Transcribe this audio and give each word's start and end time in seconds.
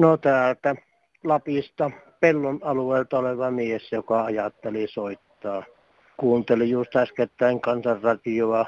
No 0.00 0.16
täältä 0.16 0.76
Lapista 1.24 1.90
pellon 2.20 2.60
alueelta 2.62 3.18
oleva 3.18 3.50
mies, 3.50 3.92
joka 3.92 4.24
ajatteli 4.24 4.86
soittaa. 4.88 5.62
Kuuntelin 6.16 6.70
just 6.70 6.96
äskettäin 6.96 7.60
kansanradioa, 7.60 8.66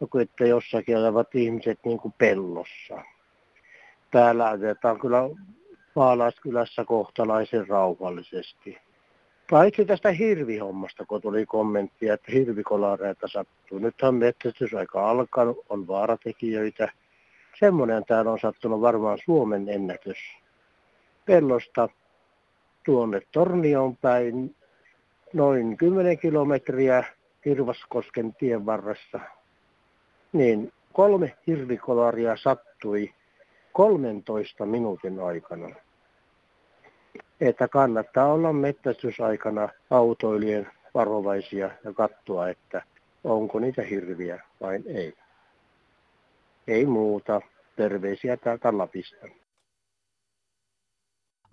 joku, 0.00 0.18
että 0.18 0.44
jossakin 0.46 0.96
olevat 0.96 1.34
ihmiset 1.34 1.78
niin 1.84 1.98
kuin 1.98 2.14
pellossa. 2.18 3.02
Täällä 4.10 4.48
ajetaan 4.48 5.00
kyllä 5.00 5.22
Maalaiskylässä 5.94 6.84
kohtalaisen 6.84 7.68
rauhallisesti. 7.68 8.78
Paitsi 9.50 9.84
tästä 9.84 10.10
hirvihommasta, 10.10 11.06
kun 11.06 11.22
tuli 11.22 11.46
kommenttia, 11.46 12.14
että 12.14 12.32
hirvikolareita 12.32 13.28
sattuu. 13.28 13.78
Nythän 13.78 14.14
metsästysaika 14.14 15.10
alkanut, 15.10 15.58
on 15.68 15.88
vaaratekijöitä. 15.88 16.88
Semmoinen 17.60 18.04
täällä 18.04 18.30
on 18.30 18.38
sattunut 18.38 18.80
varmaan 18.80 19.18
Suomen 19.24 19.68
ennätys. 19.68 20.41
Pellosta 21.24 21.88
tuonne 22.84 23.22
Tornioon 23.32 23.96
päin 23.96 24.56
noin 25.32 25.76
10 25.76 26.18
kilometriä 26.18 27.04
Hirvaskosken 27.44 28.34
tien 28.34 28.66
varressa. 28.66 29.20
Niin 30.32 30.72
kolme 30.92 31.36
hirvikolaria 31.46 32.36
sattui 32.36 33.14
13 33.72 34.66
minuutin 34.66 35.20
aikana. 35.20 35.76
Että 37.40 37.68
kannattaa 37.68 38.32
olla 38.32 38.52
metsästysaikana 38.52 39.68
autoilien 39.90 40.70
varovaisia 40.94 41.70
ja 41.84 41.92
katsoa, 41.92 42.48
että 42.48 42.82
onko 43.24 43.58
niitä 43.58 43.82
hirviä 43.82 44.42
vai 44.60 44.80
ei. 44.86 45.14
Ei 46.68 46.86
muuta. 46.86 47.40
Terveisiä 47.76 48.36
täältä 48.36 48.78
Lapista. 48.78 49.41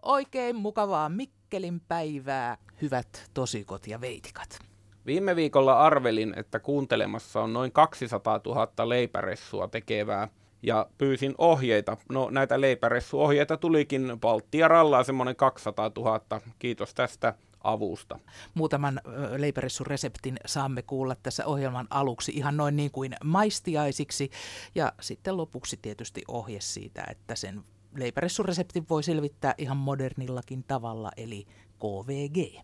Oikein 0.01 0.55
mukavaa 0.55 1.09
Mikkelin 1.09 1.81
päivää, 1.87 2.57
hyvät 2.81 3.29
tosikot 3.33 3.87
ja 3.87 4.01
veitikat. 4.01 4.59
Viime 5.05 5.35
viikolla 5.35 5.79
arvelin, 5.79 6.33
että 6.37 6.59
kuuntelemassa 6.59 7.41
on 7.41 7.53
noin 7.53 7.71
200 7.71 8.41
000 8.45 8.89
leipäressua 8.89 9.67
tekevää 9.67 10.27
ja 10.63 10.87
pyysin 10.97 11.35
ohjeita. 11.37 11.97
No 12.09 12.29
näitä 12.29 12.61
leipäressuohjeita 12.61 13.57
tulikin 13.57 14.17
Baltia 14.19 14.67
Rallaa 14.67 15.03
semmoinen 15.03 15.35
200 15.35 15.91
000. 15.97 16.21
Kiitos 16.59 16.93
tästä 16.93 17.33
avusta. 17.63 18.19
Muutaman 18.53 19.01
leipäressun 19.37 19.87
reseptin 19.87 20.37
saamme 20.45 20.81
kuulla 20.81 21.15
tässä 21.23 21.45
ohjelman 21.45 21.87
aluksi 21.89 22.31
ihan 22.31 22.57
noin 22.57 22.75
niin 22.75 22.91
kuin 22.91 23.15
maistiaisiksi. 23.23 24.31
Ja 24.75 24.93
sitten 25.01 25.37
lopuksi 25.37 25.79
tietysti 25.81 26.23
ohje 26.27 26.61
siitä, 26.61 27.03
että 27.09 27.35
sen 27.35 27.63
leipäressureseptin 27.97 28.85
voi 28.89 29.03
selvittää 29.03 29.53
ihan 29.57 29.77
modernillakin 29.77 30.63
tavalla, 30.63 31.11
eli 31.17 31.45
KVG. 31.79 32.63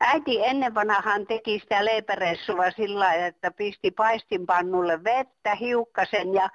Äiti 0.00 0.44
ennen 0.44 0.74
vanhaan 0.74 1.26
teki 1.26 1.58
sitä 1.58 1.84
leipäressua 1.84 2.70
sillä 2.70 2.98
lailla, 2.98 3.26
että 3.26 3.50
pisti 3.50 3.90
paistinpannulle 3.90 5.04
vettä 5.04 5.54
hiukkasen 5.54 6.34
ja 6.34 6.48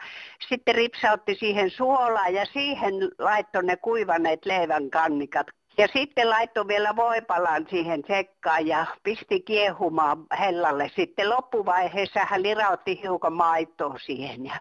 sitten 0.49 0.75
ripsautti 0.75 1.35
siihen 1.35 1.69
suolaa 1.69 2.29
ja 2.29 2.45
siihen 2.45 2.93
laittoi 3.19 3.63
ne 3.63 3.77
kuivaneet 3.77 4.45
leivän 4.45 4.89
kannikat. 4.89 5.47
Ja 5.77 5.87
sitten 5.93 6.29
laittoi 6.29 6.67
vielä 6.67 6.95
voipalan 6.95 7.67
siihen 7.69 8.03
sekkaan 8.07 8.67
ja 8.67 8.85
pisti 9.03 9.41
kiehumaan 9.41 10.25
hellalle. 10.39 10.91
Sitten 10.95 11.29
loppuvaiheessa 11.29 12.19
hän 12.19 12.43
lirautti 12.43 13.01
hiukan 13.01 13.33
maitoa 13.33 13.97
siihen 14.05 14.45
ja 14.45 14.55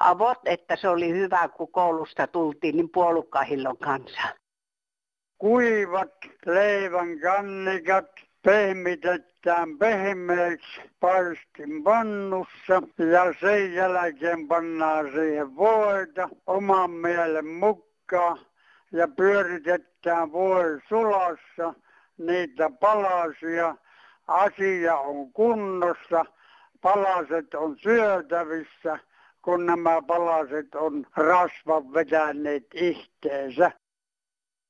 avot, 0.00 0.38
että 0.44 0.76
se 0.76 0.88
oli 0.88 1.08
hyvä, 1.08 1.48
kun 1.48 1.72
koulusta 1.72 2.26
tultiin, 2.26 2.76
niin 2.76 2.90
puolukkahillon 2.90 3.78
kanssa. 3.78 4.22
Kuivat 5.38 6.14
leivän 6.46 7.20
kannikat 7.20 8.10
pehmitetään 8.42 9.78
pehmeäksi 9.78 10.80
paistin 11.00 11.82
pannussa 11.84 12.82
ja 12.98 13.34
sen 13.40 13.74
jälkeen 13.74 14.48
pannaan 14.48 15.12
siihen 15.12 15.56
voita 15.56 16.28
oman 16.46 16.90
mielen 16.90 17.46
mukaan 17.46 18.38
ja 18.92 19.08
pyöritetään 19.08 19.89
voi 20.32 20.80
sulassa 20.88 21.74
niitä 22.18 22.70
palasia. 22.80 23.74
Asia 24.26 24.96
on 24.96 25.32
kunnossa, 25.32 26.24
palaset 26.80 27.54
on 27.54 27.78
syötävissä, 27.78 28.98
kun 29.42 29.66
nämä 29.66 30.02
palaset 30.06 30.74
on 30.74 31.06
rasvan 31.16 31.94
vetäneet 31.94 32.66
ihteensä. 32.74 33.70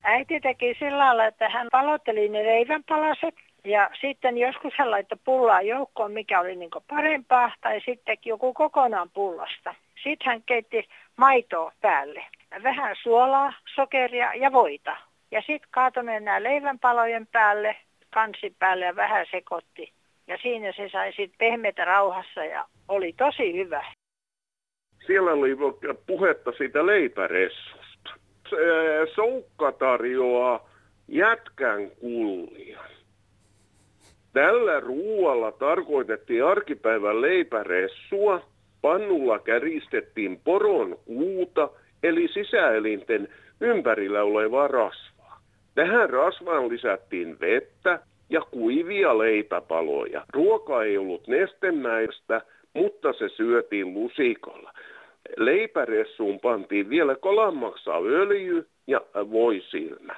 Äiti 0.03 0.41
teki 0.41 0.77
sillä 0.79 0.99
lailla, 0.99 1.27
että 1.27 1.49
hän 1.49 1.67
palotteli 1.73 2.29
ne 2.29 2.45
leivänpalaset 2.45 3.35
ja 3.65 3.91
sitten 4.01 4.39
joskus 4.39 4.75
hän 4.77 4.91
laittoi 4.91 5.19
pullaa 5.25 5.63
joukkoon, 5.63 6.13
mikä 6.13 6.41
oli 6.41 6.57
niin 6.57 6.71
parempaa, 6.89 7.53
tai 7.61 7.81
sitten 7.85 8.19
joku 8.25 8.55
kokonaan 8.55 9.11
pullasta. 9.11 9.75
Sitten 10.03 10.27
hän 10.27 10.43
keitti 10.43 10.89
maitoa 11.17 11.73
päälle, 11.81 12.25
vähän 12.63 12.97
suolaa, 13.03 13.53
sokeria 13.75 14.35
ja 14.35 14.53
voita. 14.53 15.10
Ja 15.31 15.41
sitten 15.41 15.69
kaatoi 15.71 16.05
nämä 16.05 16.43
leivänpalojen 16.43 17.27
päälle, 17.27 17.77
kansi 18.15 18.55
päälle 18.59 18.85
ja 18.85 18.97
vähän 18.97 19.27
sekoitti. 19.31 19.93
Ja 20.27 20.39
siinä 20.43 20.73
se 20.73 20.89
sai 20.89 21.13
sitten 21.13 21.39
pehmeitä 21.39 21.85
rauhassa 21.85 22.45
ja 22.45 22.65
oli 22.89 23.13
tosi 23.13 23.57
hyvä. 23.57 23.85
Siellä 25.07 25.33
oli 25.33 25.57
puhetta 26.07 26.53
siitä 26.53 26.87
leipäressusta. 26.87 28.11
Soukka 29.15 29.73
tarjoaa 29.73 30.69
jätkän 31.09 31.91
kullia. 32.01 32.81
Tällä 34.33 34.81
ruualla 34.81 35.53
tarkoitettiin 35.53 36.45
arkipäivän 36.45 37.21
leipäressua, 37.23 38.43
pannulla 38.83 39.39
käristettiin 39.39 40.41
poron 40.45 40.99
kuuta, 41.05 41.71
eli 42.03 42.29
sisäelinten 42.29 43.29
ympärillä 43.61 44.23
olevaa 44.23 44.69
rasvaa. 44.69 45.20
Tähän 45.75 46.11
rasvaan 46.11 46.69
lisättiin 46.69 47.41
vettä 47.41 48.01
ja 48.31 48.41
kuivia 48.41 49.19
leipäpaloja. 49.19 50.25
Ruoka 50.35 50.83
ei 50.83 50.99
ollut 50.99 51.29
nestemäistä, 51.29 52.43
mutta 52.75 53.13
se 53.13 53.29
syötiin 53.29 53.95
lusikalla. 53.95 54.73
Leipäressuun 55.37 56.41
pantiin 56.41 56.91
vielä 56.91 57.17
kolammaksa 57.17 57.97
öljy 57.97 58.69
ja 58.87 59.01
voisilmä. 59.15 60.17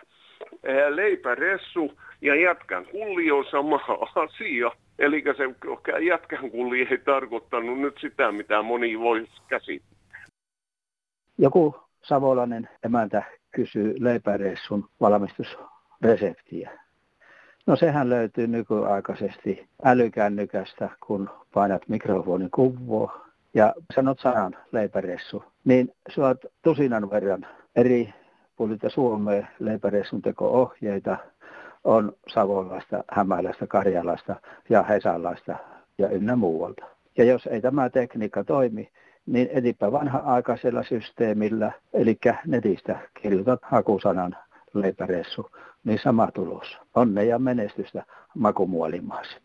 Leipäressu 0.89 1.93
ja 2.21 2.35
jätkän 2.35 2.87
kulli 2.87 3.31
on 3.31 3.45
sama 3.51 3.81
asia. 4.15 4.71
Eli 4.99 5.25
se 5.37 5.45
jätkän 6.01 6.51
kulli 6.51 6.87
ei 6.91 6.99
tarkoittanut 6.99 7.81
nyt 7.81 7.95
sitä, 8.01 8.33
mitä 8.33 8.63
moni 8.63 9.01
voisi 9.01 9.33
käsittää. 9.49 10.25
Joku 11.39 11.77
savolainen 12.03 12.69
emäntä 12.85 13.23
kysyy 13.53 13.95
leipäreissun 13.99 14.89
valmistusreseptiä. 15.01 16.71
No 17.67 17.77
sehän 17.77 18.11
löytyy 18.11 18.47
nykyaikaisesti 18.47 19.69
älykännykästä, 19.85 20.89
kun 21.07 21.31
painat 21.55 21.89
mikrofonin 21.89 22.51
kuvua 22.51 23.21
ja 23.55 23.75
sanot 23.95 24.19
sanan 24.21 24.57
leipäressu, 24.73 25.45
niin 25.65 25.95
saat 26.15 26.39
tusinan 26.63 27.11
verran 27.11 27.47
eri 27.77 28.15
puolilta 28.57 28.91
Suomeen 28.91 29.49
leipäressun 29.59 30.23
teko-ohjeita 30.23 31.17
on 31.85 32.13
Savolaista, 32.29 33.05
Hämälästä, 33.11 33.67
Karjalasta 33.67 34.37
ja 34.69 34.83
Hesalaista 34.83 35.57
ja 35.99 36.09
ynnä 36.09 36.37
muualta. 36.37 36.85
Ja 37.19 37.25
jos 37.25 37.47
ei 37.47 37.61
tämä 37.61 37.91
tekniikka 37.91 38.45
toimi, 38.45 38.91
niin 39.27 39.49
etipä 39.53 39.93
vanha-aikaisella 39.93 40.83
systeemillä, 40.83 41.73
eli 41.93 42.19
netistä 42.47 42.99
kirjoitat 43.23 43.61
hakusanan 43.63 44.37
leipäressu, 44.75 45.51
niin 45.85 45.99
sama 46.03 46.31
tulos. 46.31 46.79
Onnea 46.95 47.25
ja 47.25 47.39
menestystä 47.39 48.05
makumuolimaasi. 48.35 49.37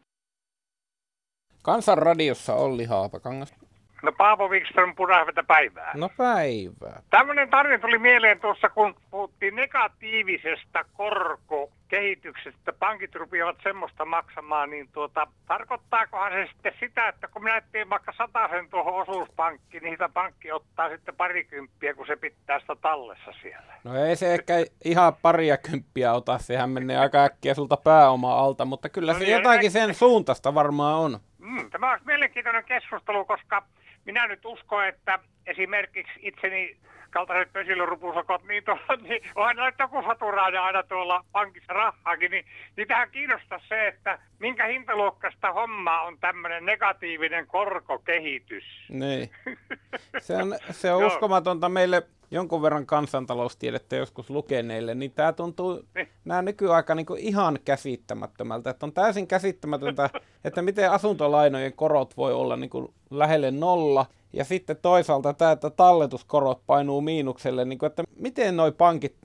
Kansanradiossa 1.61 2.53
Olli 2.53 2.85
Haapakangas. 2.85 3.55
No 4.03 4.11
Paavo 4.11 4.47
Wikström, 4.49 4.95
punahvetä 4.95 5.43
päivää. 5.43 5.91
No 5.95 6.09
päivää. 6.17 7.01
Tämmöinen 7.09 7.49
tarina 7.49 7.79
tuli 7.79 7.97
mieleen 7.97 8.39
tuossa, 8.39 8.69
kun 8.69 8.95
puhuttiin 9.11 9.55
negatiivisesta 9.55 10.85
korkokehityksestä. 10.93 12.73
Pankit 12.73 13.15
rupiavat 13.15 13.57
semmoista 13.63 14.05
maksamaan, 14.05 14.69
niin 14.69 14.89
tuota, 14.93 15.27
tarkoittaakohan 15.47 16.31
se 16.31 16.47
sitten 16.51 16.73
sitä, 16.79 17.07
että 17.07 17.27
kun 17.27 17.43
minä 17.43 17.61
teen 17.71 17.89
vaikka 17.89 18.13
sen 18.49 18.69
tuohon 18.69 19.01
osuuspankkiin, 19.01 19.83
niin 19.83 19.93
sitä 19.93 20.09
pankki 20.09 20.51
ottaa 20.51 20.89
sitten 20.89 21.15
parikymppiä, 21.15 21.93
kun 21.93 22.07
se 22.07 22.15
pitää 22.15 22.59
sitä 22.59 22.75
tallessa 22.81 23.33
siellä. 23.41 23.73
No 23.83 24.05
ei 24.05 24.15
se 24.15 24.33
ehkä 24.33 24.53
ihan 24.85 25.13
paria 25.21 25.57
kymppiä 25.57 26.13
ota, 26.13 26.37
sehän 26.37 26.69
menee 26.69 26.97
aika 26.97 27.23
äkkiä 27.23 27.53
sulta 27.53 27.77
pääoma 27.77 28.39
alta, 28.39 28.65
mutta 28.65 28.89
kyllä 28.89 29.13
no 29.13 29.19
se 29.19 29.25
niin, 29.25 29.37
jotakin 29.37 29.71
sen 29.71 29.93
suuntaista 29.93 30.55
varmaan 30.55 30.95
on. 30.95 31.19
Mm, 31.39 31.69
tämä 31.71 31.91
on 31.91 31.99
mielenkiintoinen 32.05 32.63
keskustelu, 32.63 33.25
koska 33.25 33.63
minä 34.07 34.27
nyt 34.27 34.45
uskon, 34.45 34.87
että 34.87 35.19
esimerkiksi 35.45 36.13
itseni 36.21 36.77
kaltaiset 37.09 37.53
pesilorupusokot, 37.53 38.43
niin, 38.43 38.63
tuolla, 38.63 38.95
niin 39.07 39.21
onhan 39.35 39.55
näitä 39.55 39.83
joku 39.83 40.01
saturaaja 40.01 40.63
aina 40.63 40.83
tuolla 40.83 41.25
pankissa 41.31 41.73
rahaakin, 41.73 42.31
niin 42.31 42.45
niitähän 42.77 43.11
kiinnostaa 43.11 43.59
se, 43.69 43.87
että 43.87 44.19
minkä 44.39 44.65
hintaluokkaista 44.65 45.53
hommaa 45.53 46.01
on 46.01 46.17
tämmöinen 46.19 46.65
negatiivinen 46.65 47.47
korkokehitys. 47.47 48.63
Niin. 48.89 49.29
Se 50.19 50.35
on, 50.35 50.55
se 50.71 50.91
on 50.91 51.05
uskomatonta 51.05 51.69
meille 51.69 52.03
jonkun 52.31 52.61
verran 52.61 52.85
kansantaloustiedettä 52.85 53.95
joskus 53.95 54.29
lukeneille, 54.29 54.95
niin 54.95 55.11
tämä 55.11 55.33
tuntuu 55.33 55.83
niin. 55.95 56.07
nämä 56.25 56.41
nykyaika 56.41 56.95
niin 56.95 57.05
kuin 57.05 57.19
ihan 57.19 57.59
käsittämättömältä. 57.65 58.69
Että 58.69 58.85
on 58.85 58.93
täysin 58.93 59.27
käsittämätöntä, 59.27 60.09
että 60.45 60.61
miten 60.61 60.91
asuntolainojen 60.91 61.73
korot 61.73 62.17
voi 62.17 62.33
olla 62.33 62.55
niin 62.55 62.69
kuin 62.69 62.93
lähelle 63.11 63.51
nolla, 63.51 64.05
ja 64.33 64.45
sitten 64.45 64.77
toisaalta 64.81 65.33
tämä, 65.33 65.51
että 65.51 65.69
talletuskorot 65.69 66.61
painuu 66.65 67.01
miinukselle, 67.01 67.65
niin 67.65 67.79
kuin, 67.79 67.87
että 67.87 68.03
miten 68.15 68.57
noi 68.57 68.71
pankit, 68.71 69.15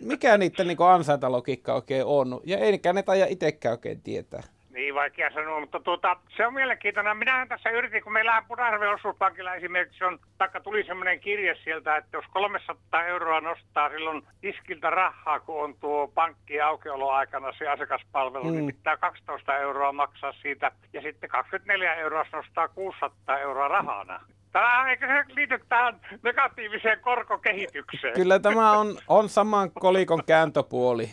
mikä 0.00 0.38
niiden 0.38 0.66
niin 0.66 0.82
ansaintalogiikka 0.82 1.74
oikein 1.74 2.04
on, 2.04 2.40
ja 2.44 2.58
eikä 2.58 2.92
ne 2.92 3.02
taida 3.02 3.26
itsekään 3.28 3.72
oikein 3.72 4.02
tietää. 4.02 4.42
Niin 4.72 4.94
vaikea 4.94 5.30
sanoa, 5.34 5.60
mutta 5.60 5.80
tuota, 5.80 6.16
se 6.36 6.46
on 6.46 6.54
mielenkiintoinen. 6.54 7.16
Minähän 7.16 7.48
tässä 7.48 7.70
yritin, 7.70 8.02
kun 8.02 8.12
meillä 8.12 8.42
Punaharven 8.48 8.94
osuuspankilla 8.94 9.54
esimerkiksi 9.54 10.04
on, 10.04 10.18
taikka 10.38 10.60
tuli 10.60 10.84
semmoinen 10.84 11.20
kirje 11.20 11.56
sieltä, 11.64 11.96
että 11.96 12.16
jos 12.16 12.24
300 12.32 13.06
euroa 13.06 13.40
nostaa 13.40 13.88
silloin 13.88 14.22
iskiltä 14.42 14.90
rahaa, 14.90 15.40
kun 15.40 15.64
on 15.64 15.74
tuo 15.80 16.08
pankki 16.08 16.60
aukioloaikana 16.60 17.52
se 17.58 17.68
asiakaspalvelu, 17.68 18.44
niin 18.44 18.54
mm. 18.54 18.66
niin 18.66 18.76
pitää 18.76 18.96
12 18.96 19.58
euroa 19.58 19.92
maksaa 19.92 20.32
siitä. 20.32 20.72
Ja 20.92 21.02
sitten 21.02 21.30
24 21.30 21.94
euroa 21.94 22.24
nostaa 22.32 22.68
600 22.68 23.38
euroa 23.38 23.68
rahana. 23.68 24.20
Tämä 24.52 24.90
eikö 24.90 25.06
se 25.06 25.34
liity 25.34 25.58
tähän 25.68 26.00
negatiiviseen 26.22 27.00
korkokehitykseen? 27.00 28.14
Kyllä 28.14 28.38
tämä 28.38 28.72
on, 28.72 28.98
on 29.08 29.28
saman 29.28 29.70
kolikon 29.70 30.22
kääntöpuoli 30.32 31.10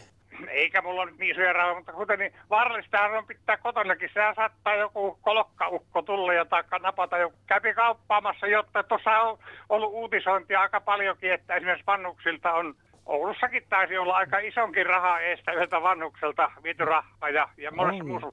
eikä 0.48 0.82
mulla 0.82 1.06
nyt 1.06 1.18
niin 1.18 1.32
isoja 1.32 1.54
rahoja, 1.54 1.76
mutta 1.76 1.94
kuten 1.94 2.20
niin 2.20 2.34
vaarallistahan 2.50 3.18
on 3.18 3.26
pitää 3.26 3.58
kotonakin. 3.58 4.10
Sehän 4.14 4.36
saattaa 4.36 4.76
joku 4.76 5.20
kolokkaukko 5.22 6.02
tulla 6.02 6.34
ja 6.34 6.46
taikka 6.46 6.80
napata 6.80 7.18
joku. 7.18 7.36
Kävi 7.48 7.74
kauppaamassa, 7.74 8.48
jotta 8.48 8.84
tuossa 8.84 9.12
on 9.12 9.38
ollut 9.70 9.94
uutisointia 9.94 10.62
aika 10.62 10.82
paljonkin, 10.82 11.34
että 11.34 11.56
esimerkiksi 11.56 11.88
vannuksilta 11.88 12.54
on 12.54 12.76
Oulussakin 13.06 13.64
taisi 13.70 13.98
olla 13.98 14.16
aika 14.16 14.40
isonkin 14.40 14.86
rahaa 14.86 15.20
eestä 15.20 15.52
yhdeltä 15.52 15.82
vannukselta 15.82 16.52
viety 16.64 16.86
rahaa 16.86 17.30
ja, 17.30 17.50
ja 17.58 17.72
monessa 17.72 18.04
muussa. 18.04 18.32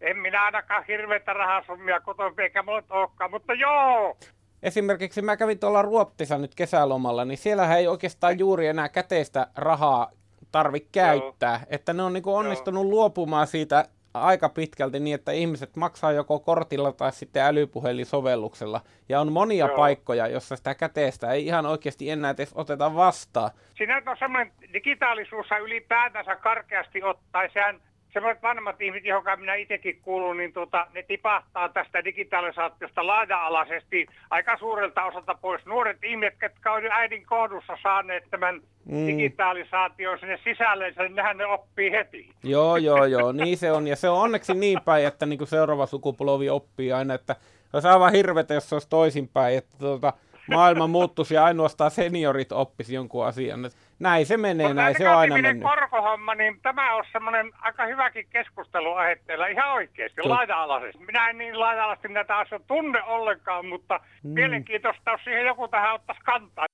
En 0.00 0.16
minä 0.18 0.44
ainakaan 0.44 0.84
hirveätä 0.88 1.32
rahasummia 1.32 2.00
koton, 2.00 2.34
eikä 2.38 2.62
mulla 2.62 2.82
olekaan, 2.90 3.30
mutta 3.30 3.54
joo, 3.54 4.16
Esimerkiksi 4.62 5.22
mä 5.22 5.36
kävin 5.36 5.58
tuolla 5.58 5.82
Ruottissa 5.82 6.38
nyt 6.38 6.54
kesälomalla, 6.54 7.24
niin 7.24 7.38
siellä 7.38 7.76
ei 7.76 7.86
oikeastaan 7.86 8.38
juuri 8.38 8.66
enää 8.66 8.88
käteistä 8.88 9.46
rahaa 9.56 10.10
tarvitse 10.56 10.88
käyttää. 10.92 11.54
Joo. 11.54 11.66
Että 11.68 11.92
ne 11.92 12.02
on 12.02 12.12
niin 12.12 12.22
onnistunut 12.26 12.84
Joo. 12.84 12.90
luopumaan 12.90 13.46
siitä 13.46 13.84
aika 14.14 14.48
pitkälti 14.48 15.00
niin, 15.00 15.14
että 15.14 15.32
ihmiset 15.32 15.76
maksaa 15.76 16.12
joko 16.12 16.38
kortilla 16.38 16.92
tai 16.92 17.12
sitten 17.12 17.42
älypuhelinsovelluksella. 17.42 18.80
Ja 19.08 19.20
on 19.20 19.32
monia 19.32 19.66
Joo. 19.66 19.76
paikkoja, 19.76 20.26
jossa 20.26 20.56
sitä 20.56 20.74
käteistä 20.74 21.32
ei 21.32 21.46
ihan 21.46 21.66
oikeasti 21.66 22.10
enää 22.10 22.30
edes 22.30 22.52
oteta 22.54 22.94
vastaan. 22.94 23.50
Siinä 23.76 24.02
on 24.06 24.16
semmoinen 24.18 24.52
digitaalisuus 24.72 25.46
ylipäätänsä 25.62 26.36
karkeasti 26.36 27.02
ottaen. 27.02 27.50
Sehän 27.52 27.80
semmoiset 28.16 28.42
vanhemmat 28.42 28.80
ihmiset, 28.80 29.06
johon 29.06 29.40
minä 29.40 29.54
itsekin 29.54 30.00
kuulun, 30.02 30.36
niin 30.36 30.52
tuota, 30.52 30.86
ne 30.94 31.02
tipahtaa 31.02 31.68
tästä 31.68 32.04
digitalisaatiosta 32.04 33.06
laaja-alaisesti 33.06 34.06
aika 34.30 34.58
suurelta 34.58 35.04
osalta 35.04 35.34
pois. 35.34 35.66
Nuoret 35.66 36.04
ihmiset, 36.04 36.34
jotka 36.42 36.72
on 36.72 36.82
äidin 36.90 37.26
kohdussa 37.26 37.78
saaneet 37.82 38.24
tämän 38.30 38.60
mm. 38.84 39.06
digitalisaation 39.06 40.18
sinne 40.18 40.38
sisälle, 40.44 40.92
niin 40.98 41.14
nehän 41.14 41.36
ne 41.36 41.46
oppii 41.46 41.90
heti. 41.90 42.30
Joo, 42.42 42.76
joo, 42.76 43.04
joo, 43.04 43.32
niin 43.32 43.58
se 43.58 43.72
on. 43.72 43.86
Ja 43.86 43.96
se 43.96 44.08
on 44.08 44.18
onneksi 44.18 44.54
niin 44.54 44.78
päin, 44.84 45.06
että 45.06 45.26
niin 45.26 45.38
kuin 45.38 45.48
seuraava 45.48 45.86
sukupolvi 45.86 46.50
oppii 46.50 46.92
aina, 46.92 47.14
että 47.14 47.36
se 47.80 47.88
on 47.88 47.94
aivan 47.94 48.12
hirvetä, 48.12 48.54
jos 48.54 48.68
se 48.68 48.74
olisi 48.74 48.88
toisinpäin, 48.88 49.58
että 49.58 49.78
tuota, 49.78 50.12
maailma 50.48 50.86
muuttuisi 50.86 51.34
ja 51.34 51.44
ainoastaan 51.44 51.90
seniorit 51.90 52.52
oppisi 52.52 52.94
jonkun 52.94 53.26
asian. 53.26 53.70
Näin 53.98 54.26
se 54.26 54.36
menee, 54.36 54.66
Mutta 54.66 54.82
näin 54.82 54.94
se 54.98 55.08
on 55.08 55.16
aina 55.16 55.38
mennyt. 55.38 55.62
korkohomma, 55.62 56.34
niin 56.34 56.60
tämä 56.62 56.94
on 56.94 57.04
semmoinen 57.12 57.52
aika 57.60 57.86
hyväkin 57.86 58.26
keskustelu 58.30 58.92
ahetteella 58.92 59.46
ihan 59.46 59.72
oikeasti, 59.72 60.20
Tot... 60.22 60.30
laaja-alaisesti. 60.30 61.04
Minä 61.04 61.28
en 61.28 61.38
niin 61.38 61.60
laaja-alaisesti 61.60 62.08
näitä 62.08 62.36
asioita 62.36 62.66
tunne 62.66 63.02
ollenkaan, 63.02 63.66
mutta 63.66 64.00
mm. 64.24 64.30
mielenkiintoista, 64.30 65.10
jos 65.10 65.20
siihen 65.24 65.46
joku 65.46 65.68
tähän 65.68 65.94
ottaisi 65.94 66.22
kantaa. 66.24 66.66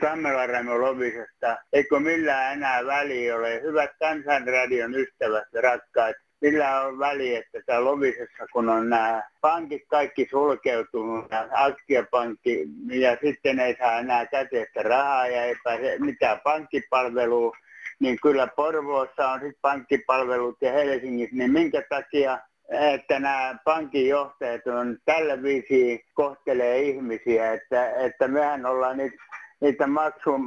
Tammelaramo 0.00 0.80
Lovisesta. 0.80 1.56
Eikö 1.72 2.00
millään 2.00 2.52
enää 2.52 2.86
väliä 2.86 3.36
ole? 3.36 3.60
Hyvät 3.62 3.90
kansanradion 3.98 4.94
ystävät 4.94 5.44
ja 5.52 5.60
rakkaat 5.60 6.16
sillä 6.40 6.80
on 6.80 6.98
väliä, 6.98 7.38
että 7.38 7.60
täällä 7.66 7.90
Lovisessa, 7.90 8.46
kun 8.52 8.68
on 8.68 8.90
nämä 8.90 9.22
pankit 9.40 9.82
kaikki 9.88 10.28
sulkeutunut, 10.30 11.24
Askiapankki, 11.50 12.66
ja 12.90 13.16
sitten 13.24 13.60
ei 13.60 13.76
saa 13.78 13.98
enää 13.98 14.26
käteistä 14.26 14.82
rahaa 14.82 15.26
ja 15.26 15.44
ei 15.44 15.54
pääse 15.64 15.96
mitään 15.98 16.40
pankkipalvelua, 16.44 17.52
niin 17.98 18.18
kyllä 18.22 18.46
Porvoossa 18.46 19.28
on 19.28 19.40
sitten 19.40 19.60
pankkipalvelut 19.62 20.56
ja 20.60 20.72
Helsingissä, 20.72 21.36
niin 21.36 21.52
minkä 21.52 21.82
takia 21.88 22.38
että 22.70 23.20
nämä 23.20 23.58
pankinjohtajat 23.64 24.66
on 24.66 24.98
tällä 25.04 25.42
viisi 25.42 26.04
kohtelee 26.14 26.80
ihmisiä, 26.80 27.52
että, 27.52 27.90
että 27.90 28.28
mehän 28.28 28.66
ollaan 28.66 28.96
niitä, 28.96 29.16
niitä 29.60 29.86
maksu, 29.86 30.38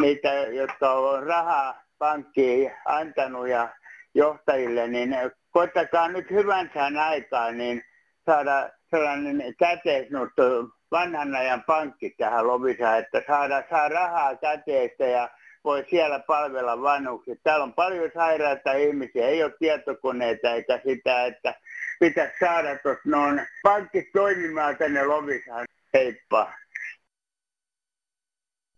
niitä, 0.00 0.32
jotka 0.32 0.92
on 0.92 1.22
rahaa 1.22 1.82
pankkiin 1.98 2.72
antanut 2.84 3.48
ja 3.48 3.68
johtajille, 4.16 4.88
niin 4.88 5.16
koittakaa 5.50 6.08
nyt 6.08 6.30
hyvän 6.30 6.70
sään 6.74 6.96
aikaa, 6.96 7.52
niin 7.52 7.82
saada 8.26 8.70
sellainen 8.90 9.54
käteisnuttu 9.58 10.42
vanhan 10.90 11.34
ajan 11.34 11.62
pankki 11.62 12.10
tähän 12.10 12.46
Lovisaan, 12.46 12.98
että 12.98 13.22
saada, 13.26 13.62
saa 13.70 13.88
rahaa 13.88 14.36
käteistä 14.36 15.04
ja 15.04 15.30
voi 15.64 15.84
siellä 15.90 16.18
palvella 16.18 16.82
vanhukset. 16.82 17.38
Täällä 17.42 17.64
on 17.64 17.74
paljon 17.74 18.10
sairaita 18.14 18.72
ihmisiä, 18.72 19.26
ei 19.26 19.42
ole 19.42 19.52
tietokoneita 19.58 20.50
eikä 20.50 20.80
sitä, 20.84 21.24
että 21.24 21.54
pitäisi 22.00 22.34
saada 22.40 22.78
tuossa 22.78 23.02
noin 23.04 23.46
pankki 23.62 24.10
toimimaan 24.12 24.76
tänne 24.76 25.04
Lovisaan. 25.04 25.66
Heippa. 25.94 26.52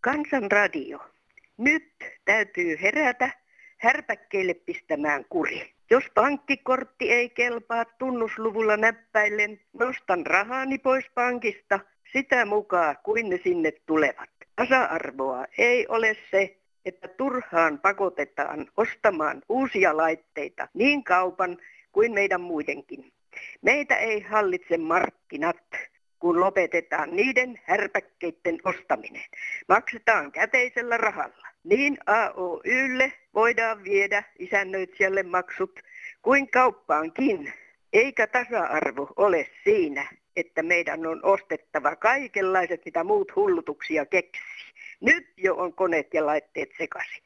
Kansanradio. 0.01 0.99
Nyt 1.57 1.93
täytyy 2.25 2.79
herätä 2.83 3.31
härpäkkeille 3.79 4.55
pistämään 4.55 5.25
kuri. 5.29 5.73
Jos 5.91 6.05
pankkikortti 6.15 7.13
ei 7.13 7.31
kelpaa 7.31 7.85
tunnusluvulla 7.85 8.77
näppäillen, 8.77 9.61
nostan 9.73 10.27
rahani 10.27 10.79
pois 10.79 11.05
pankista 11.15 11.81
sitä 12.13 12.45
mukaan, 12.45 12.97
kuin 13.03 13.31
ne 13.31 13.41
sinne 13.45 13.73
tulevat. 13.87 14.31
Tasa-arvoa 14.57 15.45
ei 15.59 15.87
ole 15.89 16.17
se, 16.31 16.57
että 16.85 17.09
turhaan 17.09 17.79
pakotetaan 17.79 18.67
ostamaan 18.77 19.43
uusia 19.49 19.97
laitteita 19.97 20.69
niin 20.75 21.05
kaupan 21.05 21.59
kuin 21.93 22.13
meidän 22.13 22.41
muidenkin. 22.41 23.13
Meitä 23.63 23.97
ei 23.97 24.21
hallitse 24.21 24.79
markkinat, 24.79 25.57
kun 26.19 26.41
lopetetaan 26.41 27.17
niiden 27.17 27.61
härpäkkeiden 27.65 28.59
ostaminen. 28.65 29.25
Maksetaan 29.69 30.33
käteisellä 30.33 30.97
rahalla. 30.97 31.49
Niin 31.65 31.99
AOYlle 32.07 33.13
voidaan 33.35 33.85
viedä 33.85 34.23
isännöitsijälle 34.39 35.23
maksut 35.23 35.81
kuin 36.23 36.51
kauppaankin. 36.51 37.53
Eikä 37.93 38.27
tasa-arvo 38.27 39.13
ole 39.17 39.51
siinä, 39.65 40.09
että 40.37 40.63
meidän 40.63 41.07
on 41.07 41.21
ostettava 41.25 41.97
kaikenlaiset, 41.97 42.85
mitä 42.85 43.05
muut 43.05 43.37
hullutuksia 43.37 44.07
keksii. 44.07 44.73
Nyt 45.01 45.33
jo 45.37 45.55
on 45.57 45.73
koneet 45.73 46.15
ja 46.15 46.27
laitteet 46.27 46.71
sekaisin. 46.79 47.23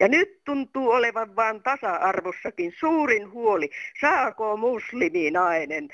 Ja 0.00 0.08
nyt 0.08 0.44
tuntuu 0.44 0.90
olevan 0.90 1.36
vain 1.36 1.62
tasa-arvossakin 1.62 2.72
suurin 2.78 3.30
huoli, 3.30 3.70
saako 4.00 4.56
musliminainen 4.56 5.88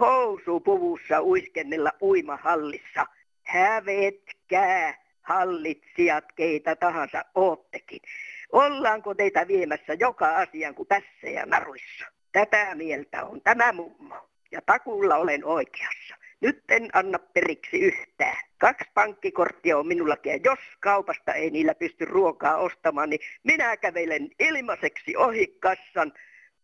housupuvussa 0.00 1.22
uiskennella 1.22 1.92
uimahallissa. 2.02 3.06
Hävetkää, 3.42 4.94
hallitsijat, 5.22 6.32
keitä 6.32 6.76
tahansa 6.76 7.24
oottekin. 7.34 8.00
Ollaanko 8.52 9.14
teitä 9.14 9.48
viemässä 9.48 9.94
joka 10.00 10.36
asian 10.36 10.74
kuin 10.74 10.88
pässejä 10.88 11.46
naruissa? 11.46 12.04
Tätä 12.32 12.74
mieltä 12.74 13.24
on 13.24 13.40
tämä 13.40 13.72
mummo. 13.72 14.28
Ja 14.52 14.62
takulla 14.66 15.16
olen 15.16 15.44
oikeassa. 15.44 16.16
Nyt 16.40 16.64
en 16.68 16.88
anna 16.92 17.18
periksi 17.18 17.78
yhtään. 17.80 18.36
Kaksi 18.58 18.90
pankkikorttia 18.94 19.78
on 19.78 19.86
minullakin 19.86 20.32
ja 20.32 20.38
jos 20.44 20.58
kaupasta 20.80 21.32
ei 21.32 21.50
niillä 21.50 21.74
pysty 21.74 22.04
ruokaa 22.04 22.56
ostamaan, 22.56 23.10
niin 23.10 23.20
minä 23.44 23.76
kävelen 23.76 24.30
ilmaiseksi 24.38 25.16
ohi 25.16 25.46
kassan 25.60 26.12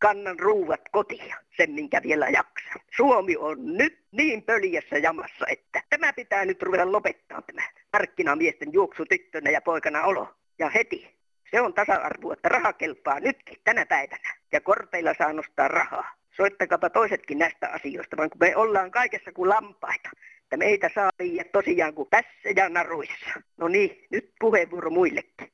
kannan 0.01 0.39
ruuvat 0.39 0.81
kotia, 0.93 1.37
sen 1.57 1.71
minkä 1.71 2.03
vielä 2.03 2.29
jaksan. 2.29 2.81
Suomi 2.97 3.37
on 3.37 3.77
nyt 3.77 3.99
niin 4.13 4.43
pöljässä 4.43 4.99
jamassa, 4.99 5.47
että 5.51 5.83
tämä 5.91 6.13
pitää 6.13 6.45
nyt 6.45 6.63
ruveta 6.63 6.93
lopettaa 6.93 7.43
tämä 7.43 7.63
markkinamiesten 7.93 8.73
juoksu 8.73 9.05
tyttönä 9.07 9.51
ja 9.51 9.61
poikana 9.61 10.03
olo. 10.03 10.35
Ja 10.59 10.69
heti. 10.69 11.21
Se 11.51 11.61
on 11.61 11.75
tasa-arvo, 11.75 12.33
että 12.33 12.49
raha 12.49 12.73
kelpaa 12.73 13.21
nytkin 13.21 13.57
tänä 13.65 13.87
päivänä. 13.87 14.35
Ja 14.53 14.61
korteilla 14.61 15.15
saa 15.19 15.33
nostaa 15.33 15.69
rahaa. 15.69 16.15
Soittakapa 16.37 16.91
toisetkin 16.91 17.39
näistä 17.39 17.69
asioista, 17.69 18.17
vaan 18.17 18.31
kun 18.31 18.39
me 18.41 18.57
ollaan 18.57 18.91
kaikessa 18.91 19.33
kuin 19.33 19.49
lampaita. 19.49 20.11
Että 20.43 20.57
meitä 20.57 20.91
saa 20.95 21.11
liian 21.19 21.47
tosiaan 21.53 21.95
kuin 21.95 22.09
tässä 22.11 22.51
ja 22.57 22.69
naruissa. 22.69 23.41
No 23.57 23.69
niin, 23.69 24.07
nyt 24.11 24.33
puheenvuoro 24.41 24.91
muillekin. 24.91 25.49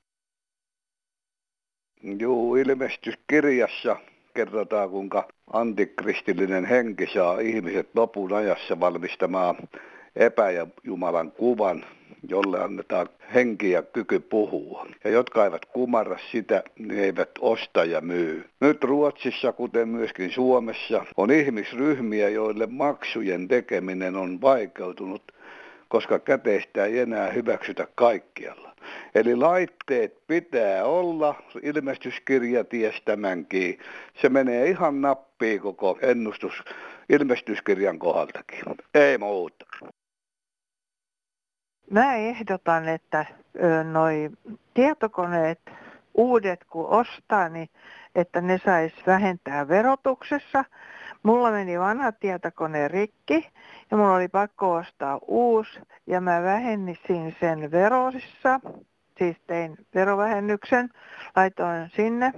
Joo, 2.03 2.57
ilmestyskirjassa 2.57 3.97
kerrotaan, 4.37 4.91
kuinka 4.91 5.29
antikristillinen 5.53 6.65
henki 6.65 7.07
saa 7.15 7.39
ihmiset 7.41 7.89
lopun 7.95 8.33
ajassa 8.33 8.81
valmistamaan 8.81 9.57
epäjumalan 10.17 11.33
kuvan, 11.33 11.85
jolle 12.29 12.63
annetaan 12.63 13.09
henki 13.35 13.71
ja 13.71 13.83
kyky 13.83 14.21
puhua. 14.21 14.87
Ja 15.05 15.11
jotka 15.11 15.45
eivät 15.45 15.67
kumarra 15.67 16.19
sitä, 16.33 16.63
niin 16.79 16.99
eivät 16.99 17.31
osta 17.41 17.85
ja 17.85 18.01
myy. 18.01 18.45
Nyt 18.61 18.85
Ruotsissa, 18.85 19.53
kuten 19.53 19.89
myöskin 19.89 20.31
Suomessa, 20.31 21.05
on 21.17 21.31
ihmisryhmiä, 21.31 22.29
joille 22.29 22.67
maksujen 22.67 23.49
tekeminen 23.49 24.17
on 24.17 24.41
vaikeutunut, 24.41 25.23
koska 25.89 26.19
käteistä 26.19 26.85
ei 26.85 26.99
enää 26.99 27.31
hyväksytä 27.31 27.87
kaikkialla. 27.95 28.76
Eli 29.15 29.37
laitteet 29.37 30.27
pitää 30.27 30.85
olla, 30.85 31.35
ilmestyskirja 31.63 32.65
ties 32.65 33.03
tämänkin. 33.05 33.79
Se 34.23 34.29
menee 34.29 34.67
ihan 34.67 35.01
nappiin 35.01 35.61
koko 35.61 35.99
ennustus 36.03 36.63
ilmestyskirjan 37.09 37.99
kohdaltakin. 37.99 38.63
Ei 38.95 39.19
muuta. 39.19 39.67
Mä 41.91 42.15
ehdotan, 42.15 42.89
että 42.89 43.27
noi 43.93 44.31
tietokoneet 44.75 45.61
uudet 46.15 46.65
kun 46.65 46.87
ostaa, 46.87 47.49
niin 47.49 47.69
että 48.15 48.41
ne 48.41 48.59
sais 48.65 48.93
vähentää 49.07 49.69
verotuksessa. 49.69 50.65
Mulla 51.27 51.51
meni 51.51 51.79
vanha 51.79 52.13
tietokone 52.13 52.89
rikki 52.89 53.51
ja 53.91 53.97
mulla 53.97 54.15
oli 54.15 54.29
pakko 54.29 54.73
ostaa 54.73 55.19
uusi 55.29 55.81
ja 56.07 56.21
mä 56.21 56.43
vähennisin 56.43 57.37
sen 57.41 57.71
verosissa. 57.71 58.61
Siis 59.19 59.37
tein 59.47 59.77
verovähennyksen, 59.95 60.91
laitoin 61.37 61.91
sinne, 61.97 62.33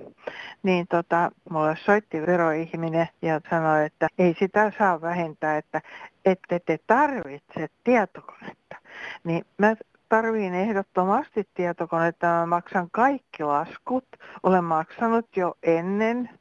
niin 0.62 0.86
tota, 0.86 1.30
mulle 1.50 1.76
soitti 1.76 2.26
veroihminen 2.26 3.08
ja 3.22 3.40
sanoi, 3.50 3.84
että 3.84 4.08
ei 4.18 4.36
sitä 4.38 4.72
saa 4.78 5.00
vähentää, 5.00 5.56
että 5.56 5.80
ette 6.24 6.60
te 6.60 6.78
tarvitse 6.86 7.68
tietokonetta. 7.84 8.76
Niin 9.24 9.46
mä 9.58 9.74
tarviin 10.08 10.54
ehdottomasti 10.54 11.48
tietokonetta. 11.54 12.26
Mä 12.26 12.46
maksan 12.46 12.88
kaikki 12.90 13.42
laskut. 13.42 14.06
Olen 14.42 14.64
maksanut 14.64 15.36
jo 15.36 15.54
ennen 15.62 16.37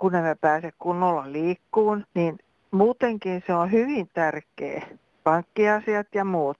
kun 0.00 0.14
emme 0.14 0.34
pääse 0.34 0.72
kunnolla 0.78 1.32
liikkuun, 1.32 2.06
niin 2.14 2.38
muutenkin 2.70 3.42
se 3.46 3.54
on 3.54 3.72
hyvin 3.72 4.08
tärkeä. 4.14 4.86
Pankkiasiat 5.24 6.06
ja 6.14 6.24
muut. 6.24 6.58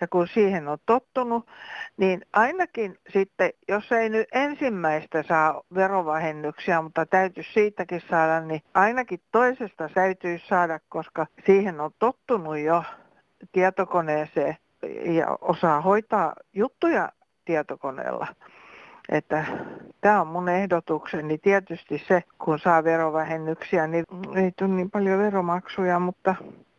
Ja 0.00 0.08
kun 0.08 0.28
siihen 0.28 0.68
on 0.68 0.78
tottunut, 0.86 1.46
niin 1.96 2.26
ainakin 2.32 2.98
sitten, 3.12 3.50
jos 3.68 3.92
ei 3.92 4.08
nyt 4.08 4.28
ensimmäistä 4.32 5.22
saa 5.22 5.62
verovähennyksiä, 5.74 6.82
mutta 6.82 7.06
täytyy 7.06 7.44
siitäkin 7.54 8.02
saada, 8.10 8.40
niin 8.40 8.62
ainakin 8.74 9.20
toisesta 9.32 9.88
täytyy 9.94 10.38
saada, 10.38 10.80
koska 10.88 11.26
siihen 11.46 11.80
on 11.80 11.90
tottunut 11.98 12.58
jo 12.58 12.84
tietokoneeseen 13.52 14.56
ja 15.04 15.38
osaa 15.40 15.80
hoitaa 15.80 16.32
juttuja 16.52 17.12
tietokoneella. 17.44 18.26
Että 19.08 19.44
tämä 20.00 20.20
on 20.20 20.26
mun 20.26 20.48
ehdotukseni. 20.48 21.38
Tietysti 21.38 22.04
se, 22.08 22.22
kun 22.38 22.58
saa 22.58 22.84
verovähennyksiä, 22.84 23.86
niin 23.86 24.04
ei 24.34 24.52
tule 24.58 24.70
niin 24.70 24.90
paljon 24.90 25.18
veromaksuja, 25.18 25.98
mutta 25.98 26.34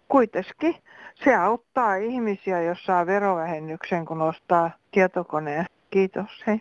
kuitenkin 0.08 0.76
se 1.16 1.36
auttaa 1.36 1.96
ihmisiä, 1.96 2.62
jos 2.62 2.84
saa 2.86 3.06
verovähennyksen, 3.06 4.06
kun 4.06 4.22
ostaa 4.22 4.72
tietokoneen. 4.92 5.66
Kiitos, 5.90 6.44
hei. 6.48 6.60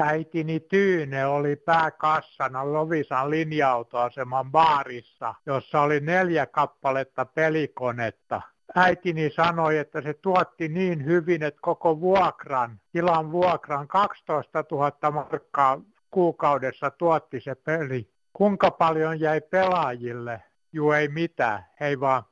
Äitini 0.00 0.60
Tyyne 0.60 1.26
oli 1.26 1.56
pääkassana 1.56 2.72
Lovisan 2.72 3.30
linja-autoaseman 3.30 4.50
baarissa, 4.50 5.34
jossa 5.46 5.80
oli 5.80 6.00
neljä 6.00 6.46
kappaletta 6.46 7.24
pelikonetta 7.24 8.42
äitini 8.76 9.30
sanoi, 9.30 9.78
että 9.78 10.02
se 10.02 10.14
tuotti 10.14 10.68
niin 10.68 11.04
hyvin, 11.04 11.42
että 11.42 11.60
koko 11.62 12.00
vuokran, 12.00 12.80
tilan 12.92 13.32
vuokran 13.32 13.88
12 13.88 14.64
000 14.70 15.10
markkaa 15.10 15.80
kuukaudessa 16.10 16.90
tuotti 16.90 17.40
se 17.40 17.54
peli. 17.54 18.08
Kuinka 18.32 18.70
paljon 18.70 19.20
jäi 19.20 19.40
pelaajille? 19.40 20.42
Juu 20.72 20.92
ei 20.92 21.08
mitään, 21.08 21.66
hei 21.80 22.00
vaan. 22.00 22.22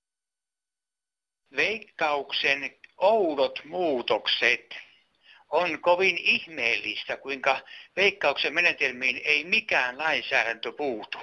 Veikkauksen 1.56 2.70
oudot 2.96 3.58
muutokset 3.64 4.74
on 5.50 5.80
kovin 5.80 6.18
ihmeellistä, 6.18 7.16
kuinka 7.16 7.60
veikkauksen 7.96 8.54
menetelmiin 8.54 9.20
ei 9.24 9.44
mikään 9.44 9.98
lainsäädäntö 9.98 10.72
puutu. 10.72 11.18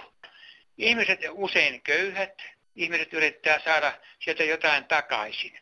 Ihmiset 0.77 1.19
usein 1.31 1.81
köyhät, 1.81 2.33
ihmiset 2.75 3.13
yrittää 3.13 3.59
saada 3.59 3.93
sieltä 4.19 4.43
jotain 4.43 4.85
takaisin. 4.85 5.59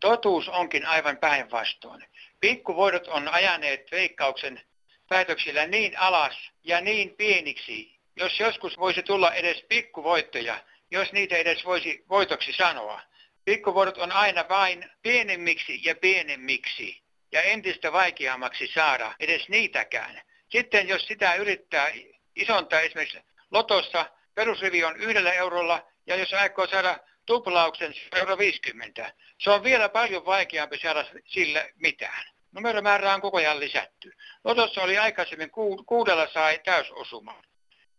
Totuus 0.00 0.48
onkin 0.48 0.86
aivan 0.86 1.16
päinvastoin. 1.16 2.04
Pikkuvoidot 2.40 3.08
on 3.08 3.28
ajaneet 3.28 3.92
veikkauksen 3.92 4.60
päätöksillä 5.08 5.66
niin 5.66 5.98
alas 5.98 6.50
ja 6.64 6.80
niin 6.80 7.14
pieniksi, 7.16 7.94
jos 8.16 8.40
joskus 8.40 8.78
voisi 8.78 9.02
tulla 9.02 9.34
edes 9.34 9.64
pikkuvoittoja, 9.68 10.60
jos 10.90 11.12
niitä 11.12 11.36
edes 11.36 11.64
voisi 11.64 12.04
voitoksi 12.08 12.52
sanoa. 12.52 13.00
Pikkuvoidot 13.44 13.98
on 13.98 14.12
aina 14.12 14.48
vain 14.48 14.90
pienemmiksi 15.02 15.80
ja 15.84 15.94
pienemmiksi 15.94 17.02
ja 17.32 17.42
entistä 17.42 17.92
vaikeammaksi 17.92 18.70
saada 18.74 19.14
edes 19.20 19.48
niitäkään. 19.48 20.20
Sitten 20.48 20.88
jos 20.88 21.06
sitä 21.06 21.34
yrittää 21.34 21.92
isontaa 22.36 22.80
esimerkiksi 22.80 23.18
lotossa, 23.50 24.06
perusrivi 24.34 24.84
on 24.84 24.96
yhdellä 24.96 25.32
eurolla 25.32 25.86
ja 26.06 26.16
jos 26.16 26.32
aikoo 26.32 26.66
saada 26.66 26.98
tuplauksen, 27.26 27.94
se 27.94 28.22
on 28.22 28.38
50. 28.38 29.12
Se 29.38 29.50
on 29.50 29.62
vielä 29.62 29.88
paljon 29.88 30.26
vaikeampi 30.26 30.78
saada 30.78 31.04
sille 31.24 31.72
mitään. 31.76 32.24
Numeromäärä 32.52 33.14
on 33.14 33.20
koko 33.20 33.36
ajan 33.36 33.60
lisätty. 33.60 34.12
Lotossa 34.44 34.82
oli 34.82 34.98
aikaisemmin 34.98 35.50
kuudella 35.86 36.28
sai 36.28 36.60
täysosuma 36.64 37.42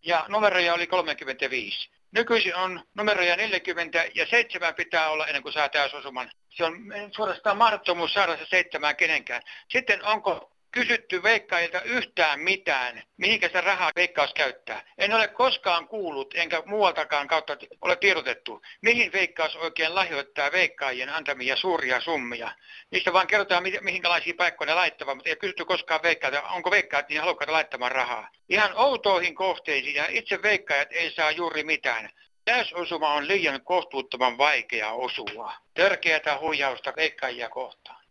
ja 0.06 0.26
numeroja 0.28 0.74
oli 0.74 0.88
35. 0.88 1.90
Nykyisin 2.12 2.56
on 2.56 2.84
numeroja 2.94 3.36
40 3.36 4.06
ja 4.16 4.26
7 4.26 4.76
pitää 4.76 5.10
olla 5.10 5.28
ennen 5.28 5.44
kuin 5.44 5.54
saa 5.54 5.70
täysosuman. 5.70 6.32
Se 6.50 6.64
on 6.64 6.78
suorastaan 7.16 7.58
mahdottomuus 7.58 8.14
saada 8.14 8.38
se 8.38 8.46
seitsemään 8.50 8.96
kenenkään. 8.96 9.42
Sitten 9.72 10.06
onko 10.06 10.55
kysytty 10.76 11.24
veikkaajilta 11.24 11.82
yhtään 11.82 12.40
mitään, 12.40 13.04
mihinkä 13.18 13.50
se 13.50 13.62
rahaa 13.62 13.92
veikkaus 13.96 14.34
käyttää. 14.34 14.82
En 14.98 15.14
ole 15.14 15.28
koskaan 15.28 15.88
kuullut, 15.88 16.34
enkä 16.36 16.64
muualtakaan 16.66 17.28
kautta 17.28 17.58
ole 17.82 17.96
tiedotettu, 17.96 18.62
mihin 18.82 19.12
veikkaus 19.12 19.56
oikein 19.56 19.96
lahjoittaa 19.96 20.52
veikkaajien 20.52 21.10
antamia 21.10 21.56
suuria 21.56 22.02
summia. 22.02 22.52
Niistä 22.92 23.14
vaan 23.14 23.28
kerrotaan, 23.28 23.64
mihinkälaisia 23.82 24.34
paikkoja 24.38 24.68
ne 24.68 24.74
laittavat, 24.74 25.16
mutta 25.16 25.30
ei 25.30 25.36
kysytty 25.36 25.66
koskaan 25.66 26.04
veikkaajilta, 26.04 26.50
onko 26.50 26.72
veikkaat 26.72 27.10
niin 27.10 27.22
halukkaita 27.22 27.54
laittamaan 27.54 27.92
rahaa. 27.92 28.30
Ihan 28.50 28.72
outoihin 28.76 29.36
kohteisiin 29.36 29.96
ja 29.96 30.06
itse 30.10 30.42
veikkaajat 30.42 30.92
ei 30.92 31.12
saa 31.12 31.32
juuri 31.32 31.64
mitään. 31.64 32.10
Täysosuma 32.46 33.14
on 33.14 33.28
liian 33.28 33.62
kohtuuttoman 33.62 34.38
vaikea 34.38 34.92
osua. 34.92 35.54
Törkeätä 35.74 36.38
huijausta 36.40 36.94
veikkaajia 36.96 37.50
kohtaan. 37.50 38.05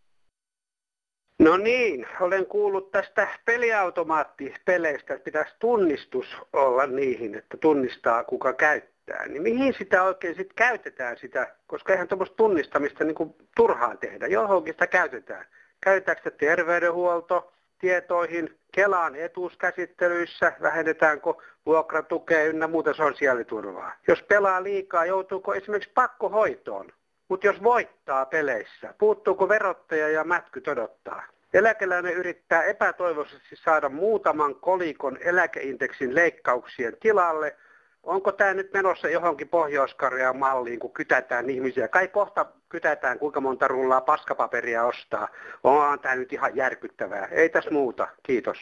No 1.39 1.57
niin, 1.57 2.07
olen 2.19 2.45
kuullut 2.45 2.91
tästä 2.91 3.27
peliautomaattipeleistä, 3.45 5.13
että 5.13 5.23
pitäisi 5.23 5.55
tunnistus 5.59 6.37
olla 6.53 6.87
niihin, 6.87 7.35
että 7.35 7.57
tunnistaa 7.57 8.23
kuka 8.23 8.53
käyttää. 8.53 9.27
Niin 9.27 9.41
mihin 9.41 9.73
sitä 9.73 10.03
oikein 10.03 10.35
sitten 10.35 10.55
käytetään 10.55 11.17
sitä, 11.17 11.55
koska 11.67 11.93
eihän 11.93 12.07
tuommoista 12.07 12.35
tunnistamista 12.35 13.03
niin 13.03 13.15
kuin 13.15 13.35
turhaan 13.55 13.97
tehdä, 13.97 14.27
johonkin 14.27 14.73
sitä 14.73 14.87
käytetään. 14.87 15.45
Käytetäänkö 15.81 16.21
sitä 16.23 16.37
terveydenhuolto, 16.37 17.53
tietoihin, 17.79 18.57
Kelaan 18.71 19.15
etuuskäsittelyissä, 19.15 20.53
vähennetäänkö 20.61 21.33
vuokratukea 21.65 22.43
ynnä 22.43 22.67
muuta 22.67 22.93
sosiaaliturvaa. 22.93 23.93
Jos 24.07 24.23
pelaa 24.23 24.63
liikaa, 24.63 25.05
joutuuko 25.05 25.53
esimerkiksi 25.53 25.91
pakkohoitoon? 25.93 26.91
Mutta 27.29 27.47
jos 27.47 27.63
voittaa 27.63 28.25
peleissä, 28.25 28.93
puuttuuko 28.97 29.49
verottaja 29.49 30.09
ja 30.09 30.23
mätky 30.23 30.63
odottaa? 30.71 31.23
Eläkeläinen 31.53 32.13
yrittää 32.13 32.63
epätoivoisesti 32.63 33.55
saada 33.55 33.89
muutaman 33.89 34.55
kolikon 34.55 35.17
eläkeindeksin 35.21 36.15
leikkauksien 36.15 36.97
tilalle. 36.99 37.55
Onko 38.03 38.31
tämä 38.31 38.53
nyt 38.53 38.73
menossa 38.73 39.09
johonkin 39.09 39.49
pohjois 39.49 39.95
malliin, 40.33 40.79
kun 40.79 40.93
kytätään 40.93 41.49
ihmisiä? 41.49 41.87
Kai 41.87 42.07
kohta 42.07 42.45
kytätään, 42.69 43.19
kuinka 43.19 43.41
monta 43.41 43.67
rullaa 43.67 44.01
paskapaperia 44.01 44.85
ostaa. 44.85 45.27
Onhan 45.63 45.99
tämä 45.99 46.15
nyt 46.15 46.33
ihan 46.33 46.55
järkyttävää. 46.55 47.27
Ei 47.31 47.49
tässä 47.49 47.71
muuta. 47.71 48.07
Kiitos. 48.23 48.57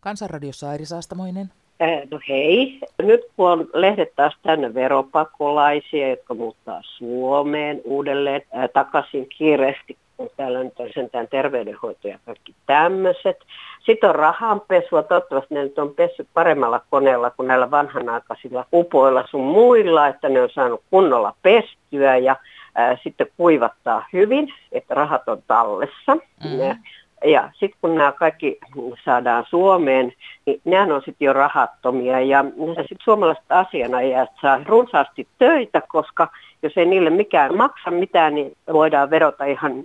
Kansanradiossa 0.00 0.70
Airi 0.70 0.86
Saastamoinen. 0.86 1.61
No 2.10 2.20
hei, 2.28 2.78
nyt 3.02 3.20
kun 3.36 3.50
on 3.50 3.68
lehdet 3.74 4.12
taas 4.16 4.36
tänne 4.42 4.74
veropakolaisia, 4.74 6.08
jotka 6.08 6.34
muuttaa 6.34 6.80
Suomeen 6.82 7.80
uudelleen 7.84 8.42
ää, 8.52 8.68
takaisin 8.68 9.28
kiireesti, 9.28 9.96
kun 10.16 10.30
täällä 10.36 10.64
nyt 10.64 10.80
on 10.80 10.88
sentään 10.94 11.28
terveydenhoito 11.28 12.08
ja 12.08 12.18
kaikki 12.26 12.54
tämmöiset. 12.66 13.36
Sitten 13.86 14.10
on 14.10 14.14
rahanpesua, 14.14 15.02
toivottavasti 15.02 15.54
ne 15.54 15.62
nyt 15.62 15.78
on 15.78 15.94
pessyt 15.94 16.28
paremmalla 16.34 16.80
koneella 16.90 17.30
kuin 17.30 17.48
näillä 17.48 17.70
vanhanaikaisilla 17.70 18.66
upoilla 18.72 19.26
sun 19.30 19.44
muilla, 19.44 20.08
että 20.08 20.28
ne 20.28 20.42
on 20.42 20.50
saanut 20.50 20.82
kunnolla 20.90 21.34
pestyä 21.42 22.16
ja 22.16 22.36
ää, 22.74 22.98
sitten 23.02 23.26
kuivattaa 23.36 24.06
hyvin, 24.12 24.54
että 24.72 24.94
rahat 24.94 25.28
on 25.28 25.42
tallessa. 25.46 26.14
Mm-hmm. 26.44 26.76
Ja 27.24 27.50
sitten 27.52 27.78
kun 27.80 27.94
nämä 27.94 28.12
kaikki 28.12 28.58
saadaan 29.04 29.44
Suomeen, 29.48 30.12
niin 30.46 30.60
nehän 30.64 30.92
on 30.92 31.02
sitten 31.04 31.26
jo 31.26 31.32
rahattomia. 31.32 32.20
Ja 32.20 32.44
sitten 32.76 32.96
suomalaiset 33.04 33.44
asianajat 33.48 34.30
saa 34.42 34.60
runsaasti 34.66 35.26
töitä, 35.38 35.82
koska 35.88 36.28
jos 36.62 36.72
ei 36.76 36.86
niille 36.86 37.10
mikään 37.10 37.56
maksa 37.56 37.90
mitään, 37.90 38.34
niin 38.34 38.52
voidaan 38.72 39.10
verota 39.10 39.44
ihan 39.44 39.84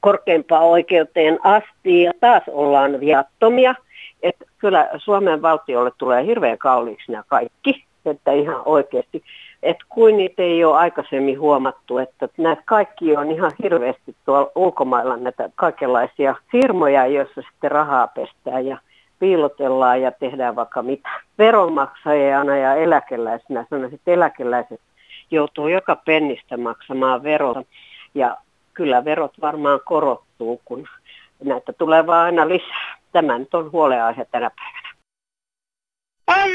korkeimpaan 0.00 0.64
oikeuteen 0.64 1.38
asti 1.44 2.02
ja 2.02 2.12
taas 2.20 2.42
ollaan 2.50 3.00
viattomia. 3.00 3.74
Että 4.22 4.44
kyllä 4.58 4.90
Suomen 4.96 5.42
valtiolle 5.42 5.90
tulee 5.98 6.24
hirveän 6.26 6.58
kalliiksi 6.58 7.12
nämä 7.12 7.24
kaikki, 7.28 7.84
että 8.06 8.32
ihan 8.32 8.62
oikeasti 8.64 9.22
että 9.64 9.84
kuin 9.88 10.16
niitä 10.16 10.42
ei 10.42 10.64
ole 10.64 10.76
aikaisemmin 10.76 11.40
huomattu, 11.40 11.98
että 11.98 12.28
näitä 12.38 12.62
kaikki 12.64 13.16
on 13.16 13.30
ihan 13.30 13.52
hirveästi 13.62 14.16
tuolla 14.24 14.50
ulkomailla 14.54 15.16
näitä 15.16 15.50
kaikenlaisia 15.54 16.34
firmoja, 16.52 17.06
joissa 17.06 17.42
sitten 17.42 17.70
rahaa 17.70 18.06
pestään 18.06 18.66
ja 18.66 18.78
piilotellaan 19.18 20.02
ja 20.02 20.12
tehdään 20.12 20.56
vaikka 20.56 20.82
mitä. 20.82 21.08
Veronmaksajana 21.38 22.56
ja 22.56 22.74
eläkeläisenä 22.74 23.66
sanoisin, 23.70 23.94
että 23.94 24.10
eläkeläiset 24.10 24.80
joutuu 25.30 25.68
joka 25.68 25.96
pennistä 25.96 26.56
maksamaan 26.56 27.22
verota 27.22 27.62
ja 28.14 28.36
kyllä 28.74 29.04
verot 29.04 29.32
varmaan 29.40 29.80
korottuu, 29.84 30.60
kun 30.64 30.88
näitä 31.44 31.72
tulee 31.72 32.06
vaan 32.06 32.24
aina 32.24 32.48
lisää. 32.48 32.96
Tämä 33.12 33.38
nyt 33.38 33.54
on 33.54 33.72
huoleaihe 33.72 34.26
tänä 34.30 34.50
päivänä. 34.50 34.83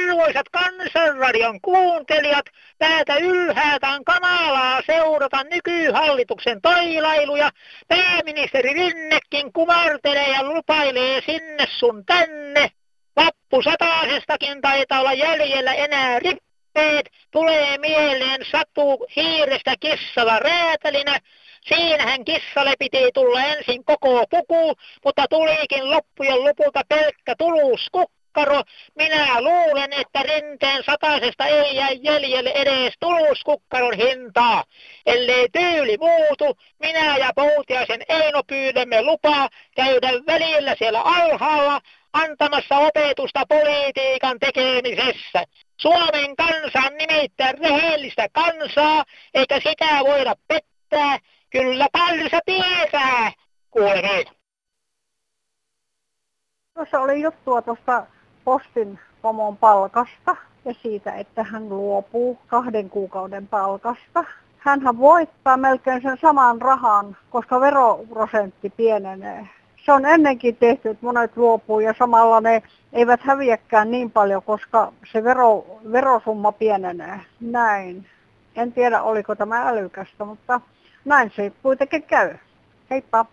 Arvoisat 0.10 0.50
kansanradion 0.51 1.62
kuuntelijat, 1.62 2.46
täältä 2.78 3.16
ylhäältä 3.16 3.89
on 3.89 4.06
kamalaa 4.06 4.82
seurata 4.86 5.44
nykyhallituksen 5.44 6.62
toilailuja. 6.62 7.50
Pääministeri 7.88 8.74
Rinnekin 8.74 9.54
kumartelee 9.54 10.30
ja 10.30 10.44
lupailee 10.44 11.22
sinne 11.25 11.66
sun 11.80 12.06
tänne. 12.06 12.72
Vappusataasestakin 13.16 14.62
taitaa 14.62 15.00
olla 15.00 15.13
jäljellä 15.13 15.74
enää 15.74 16.20
rippeet. 16.20 17.10
Tulee 17.32 17.78
mieleen 17.78 18.46
satu 18.51 19.06
hiirestä 19.16 19.74
kissalla 19.80 20.39
räätälinä. 20.39 21.20
Siinähän 21.62 22.25
kissalle 22.25 22.74
piti 22.80 23.10
tulla 23.13 23.44
ensin 23.44 23.86
koko 23.86 24.24
puku, 24.30 24.75
mutta 25.06 25.25
tulikin 25.30 25.89
loppujen 25.89 26.44
lopulta 26.44 26.82
pelkkä 26.89 27.36
tuluskukka 27.38 28.19
kukkaro. 28.29 28.63
Minä 28.96 29.42
luulen, 29.42 29.94
että 29.94 30.24
rinteen 30.24 30.83
satasesta 30.83 31.46
ei 31.46 31.75
jää 31.75 31.89
jäljelle 31.92 32.50
edes 32.50 32.94
tuluskukkaron 33.00 33.94
hintaa. 33.94 34.63
Ellei 35.05 35.50
tyyli 35.50 35.98
muutu, 35.98 36.57
minä 36.79 37.18
ja 37.18 37.31
Poutiaisen 37.35 38.01
Eino 38.09 38.44
pyydämme 38.44 39.01
lupaa 39.01 39.50
käydä 39.75 40.09
välillä 40.27 40.75
siellä 40.77 41.01
alhaalla 41.01 41.81
antamassa 42.13 42.77
opetusta 42.77 43.44
politiikan 43.50 44.39
tekemisessä. 44.39 45.44
Suomen 45.77 46.35
kansa 46.35 46.79
on 46.85 46.98
nimittäin 46.98 47.57
rehellistä 47.57 48.27
kansaa, 48.33 49.03
eikä 49.33 49.59
sitä 49.59 50.00
voida 50.03 50.35
pettää. 50.48 51.18
Kyllä 51.50 51.87
kansa 51.94 52.39
tietää. 52.46 53.31
Kuulemiin. 53.72 54.27
Tuossa 56.74 57.00
oli 57.00 57.22
juttua 57.22 57.61
tuosta 57.61 58.05
postin 58.50 59.00
pomon 59.22 59.57
palkasta 59.57 60.35
ja 60.66 60.74
siitä, 60.81 61.14
että 61.14 61.44
hän 61.44 61.70
luopuu 61.70 62.38
kahden 62.48 62.90
kuukauden 62.90 63.48
palkasta. 63.48 64.24
Hänhän 64.57 64.98
voittaa 64.98 65.57
melkein 65.57 66.01
sen 66.01 66.18
saman 66.22 66.62
rahan, 66.62 67.18
koska 67.29 67.59
veroprosentti 67.59 68.70
pienenee. 68.70 69.48
Se 69.85 69.92
on 69.92 70.05
ennenkin 70.05 70.55
tehty, 70.55 70.90
että 70.90 71.05
monet 71.05 71.38
luopuu 71.38 71.79
ja 71.79 71.94
samalla 72.00 72.42
ne 72.42 72.64
eivät 72.94 73.22
häviäkään 73.22 73.92
niin 73.92 74.12
paljon, 74.12 74.44
koska 74.44 74.94
se 75.12 75.24
vero, 75.24 75.66
verosumma 75.92 76.51
pienenee. 76.51 77.20
Näin. 77.40 78.05
En 78.55 78.74
tiedä, 78.74 79.01
oliko 79.01 79.35
tämä 79.35 79.68
älykästä, 79.68 80.25
mutta 80.25 80.62
näin 81.05 81.31
se 81.35 81.51
kuitenkin 81.64 82.03
käy. 82.03 82.38
Heippa! 82.90 83.25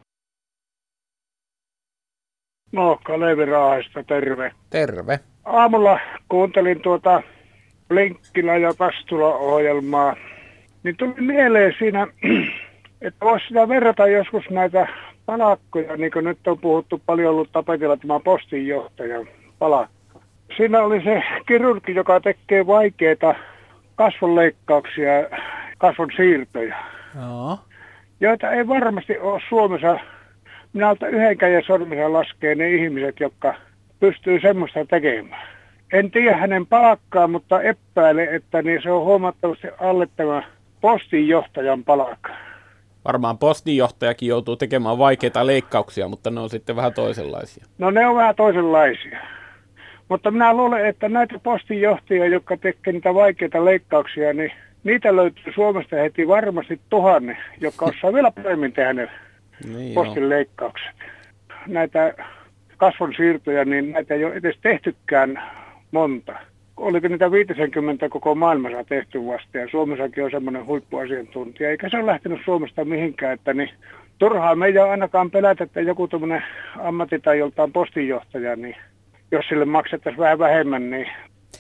No, 2.73 2.99
Kalevi 3.05 3.45
Raahesta, 3.45 4.03
terve. 4.03 4.53
Terve. 4.71 5.21
Aamulla 5.45 6.01
kuuntelin 6.29 6.81
tuota 6.83 7.23
Blinkkilä 7.89 8.57
ja 8.57 8.73
Pastula-ohjelmaa, 8.79 10.17
niin 10.83 10.97
tuli 10.97 11.15
mieleen 11.21 11.75
siinä, 11.79 12.07
että 13.07 13.25
voisi 13.25 13.47
sitä 13.49 13.69
verrata 13.69 14.07
joskus 14.07 14.45
näitä 14.51 14.89
palakkoja, 15.27 15.97
niin 15.97 16.13
kuin 16.13 16.25
nyt 16.25 16.47
on 16.47 16.59
puhuttu 16.59 17.03
paljon 17.07 17.31
ollut 17.31 17.53
tapetilla 17.53 17.97
tämä 17.97 18.21
postinjohtajan 18.21 19.27
palakka. 19.59 20.21
Siinä 20.57 20.83
oli 20.83 21.03
se 21.05 21.23
kirurgi, 21.47 21.95
joka 21.95 22.21
tekee 22.21 22.67
vaikeita 22.67 23.35
kasvonleikkauksia, 23.95 25.11
kasvon 25.79 26.11
siirtoja, 26.17 26.77
Joo. 27.21 27.59
joita 28.21 28.51
ei 28.51 28.69
varmasti 28.69 29.19
ole 29.19 29.41
Suomessa 29.49 29.99
minä 30.77 30.91
otan 30.91 31.11
yhden 31.11 31.39
käden 31.39 31.63
sormisen 31.67 32.13
laskee 32.13 32.55
ne 32.55 32.71
ihmiset, 32.71 33.21
jotka 33.21 33.55
pystyy 34.01 34.41
semmoista 34.41 34.85
tekemään. 34.85 35.49
En 35.93 36.11
tiedä 36.11 36.37
hänen 36.37 36.67
palkkaa, 36.67 37.29
mutta 37.29 37.63
epäile, 37.63 38.25
että 38.25 38.63
niin 38.63 38.83
se 38.83 38.91
on 38.91 39.05
huomattavasti 39.05 39.67
alle 39.81 40.09
tämä 40.17 40.43
postinjohtajan 40.81 41.85
palkka. 41.85 42.33
Varmaan 43.05 43.39
postinjohtajakin 43.39 44.29
joutuu 44.29 44.57
tekemään 44.57 44.99
vaikeita 44.99 45.47
leikkauksia, 45.47 46.09
mutta 46.09 46.31
ne 46.31 46.41
on 46.41 46.51
sitten 46.51 46.77
vähän 46.77 46.95
toisenlaisia. 46.95 47.65
No 47.79 47.91
ne 47.91 48.07
on 48.07 48.17
vähän 48.17 48.35
toisenlaisia. 48.35 49.19
Mutta 50.09 50.31
minä 50.31 50.55
luulen, 50.55 50.87
että 50.87 51.09
näitä 51.09 51.39
postinjohtajia, 51.43 52.27
jotka 52.27 52.57
tekevät 52.57 52.95
niitä 52.95 53.15
vaikeita 53.15 53.65
leikkauksia, 53.65 54.33
niin 54.33 54.53
niitä 54.85 55.17
löytyy 55.17 55.53
Suomesta 55.55 55.97
heti 55.97 56.29
varmasti 56.29 56.81
tuhanne, 56.89 57.37
jotka 57.61 57.85
osaa 57.87 58.13
vielä 58.13 58.31
paremmin 58.31 58.73
tehdä 58.73 58.93
ne 58.93 59.09
niin 59.65 59.95
postin 59.95 60.29
leikkaukset. 60.29 60.97
Näitä 61.67 62.15
kasvon 62.77 63.15
siirtoja, 63.17 63.65
niin 63.65 63.93
näitä 63.93 64.15
ei 64.15 64.25
ole 64.25 64.35
edes 64.35 64.59
tehtykään 64.63 65.43
monta. 65.91 66.33
Oliko 66.77 67.09
niitä 67.09 67.31
50 67.31 68.09
koko 68.09 68.35
maailmassa 68.35 68.85
tehty 68.85 69.27
vasta 69.27 69.59
ja 69.59 69.69
Suomessakin 69.69 70.25
on 70.25 70.31
semmoinen 70.31 70.67
huippuasiantuntija. 70.67 71.71
Eikä 71.71 71.89
se 71.89 71.97
ole 71.97 72.07
lähtenyt 72.07 72.41
Suomesta 72.45 72.85
mihinkään, 72.85 73.33
että 73.33 73.55
niin 73.55 73.71
turhaa 74.19 74.57
meidän 74.57 74.85
on 74.85 74.91
ainakaan 74.91 75.31
pelätä, 75.31 75.65
että 75.65 75.81
joku 75.81 76.09
tämmöinen 76.09 76.43
ammattitajoltaan 76.79 77.73
postinjohtaja, 77.73 78.57
niin 78.57 78.77
jos 79.33 79.45
sille 79.49 79.65
maksettaisiin 79.65 80.21
vähän 80.21 80.39
vähemmän, 80.39 80.91
niin 80.91 81.07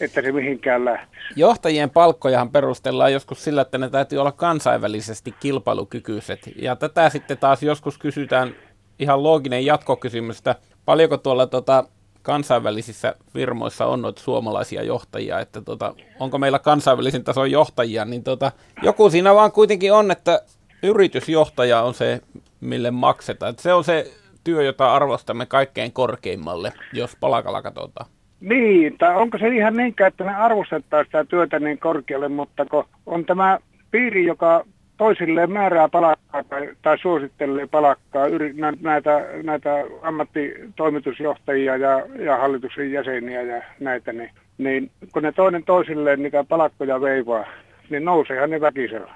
että 0.04 0.22
se 0.22 0.32
mihinkään 0.32 0.84
lähtisi. 0.84 1.22
Johtajien 1.36 1.90
palkkojahan 1.90 2.50
perustellaan 2.50 3.12
joskus 3.12 3.44
sillä, 3.44 3.62
että 3.62 3.78
ne 3.78 3.90
täytyy 3.90 4.18
olla 4.18 4.32
kansainvälisesti 4.32 5.34
kilpailukykyiset. 5.40 6.50
Ja 6.56 6.76
tätä 6.76 7.10
sitten 7.10 7.38
taas 7.38 7.62
joskus 7.62 7.98
kysytään 7.98 8.54
ihan 8.98 9.22
looginen 9.22 9.66
jatkokysymys, 9.66 10.38
että 10.38 10.54
paljonko 10.84 11.16
tuolla 11.16 11.46
tota, 11.46 11.84
kansainvälisissä 12.22 13.14
firmoissa 13.32 13.86
on 13.86 14.02
noita 14.02 14.22
suomalaisia 14.22 14.82
johtajia, 14.82 15.40
että 15.40 15.60
tota, 15.60 15.94
onko 16.20 16.38
meillä 16.38 16.58
kansainvälisen 16.58 17.24
tason 17.24 17.50
johtajia, 17.50 18.04
niin 18.04 18.24
tota, 18.24 18.52
joku 18.82 19.10
siinä 19.10 19.34
vaan 19.34 19.52
kuitenkin 19.52 19.92
on, 19.92 20.10
että 20.10 20.42
yritysjohtaja 20.82 21.82
on 21.82 21.94
se, 21.94 22.20
mille 22.60 22.90
maksetaan. 22.90 23.50
Että 23.50 23.62
se 23.62 23.72
on 23.72 23.84
se 23.84 24.12
työ, 24.44 24.62
jota 24.62 24.94
arvostamme 24.94 25.46
kaikkein 25.46 25.92
korkeimmalle, 25.92 26.72
jos 26.92 27.16
palakalla 27.20 27.62
katsotaan. 27.62 28.10
Niin, 28.40 28.98
tai 28.98 29.16
onko 29.16 29.38
se 29.38 29.48
ihan 29.48 29.76
niinkään, 29.76 30.08
että 30.08 30.24
me 30.24 30.34
arvostetaan 30.34 31.04
sitä 31.04 31.24
työtä 31.24 31.58
niin 31.58 31.78
korkealle, 31.78 32.28
mutta 32.28 32.64
kun 32.64 32.84
on 33.06 33.24
tämä 33.24 33.58
piiri, 33.90 34.24
joka 34.24 34.64
toisilleen 34.96 35.50
määrää 35.50 35.88
palakkaa 35.88 36.44
tai, 36.44 36.68
tai 36.82 36.98
suosittelee 36.98 37.66
palakkaa 37.66 38.26
yri, 38.26 38.54
näitä, 38.80 39.24
näitä 39.42 39.70
ammattitoimitusjohtajia 40.02 41.76
ja, 41.76 42.02
ja 42.24 42.36
hallituksen 42.36 42.92
jäseniä 42.92 43.42
ja 43.42 43.62
näitä, 43.80 44.12
niin, 44.12 44.30
niin 44.58 44.90
kun 45.12 45.22
ne 45.22 45.32
toinen 45.32 45.64
toisilleen 45.64 46.22
niitä 46.22 46.44
palakkoja 46.44 47.00
veivaa, 47.00 47.44
niin 47.90 48.04
nouseehan 48.04 48.50
ne 48.50 48.60
väkisellä. 48.60 49.14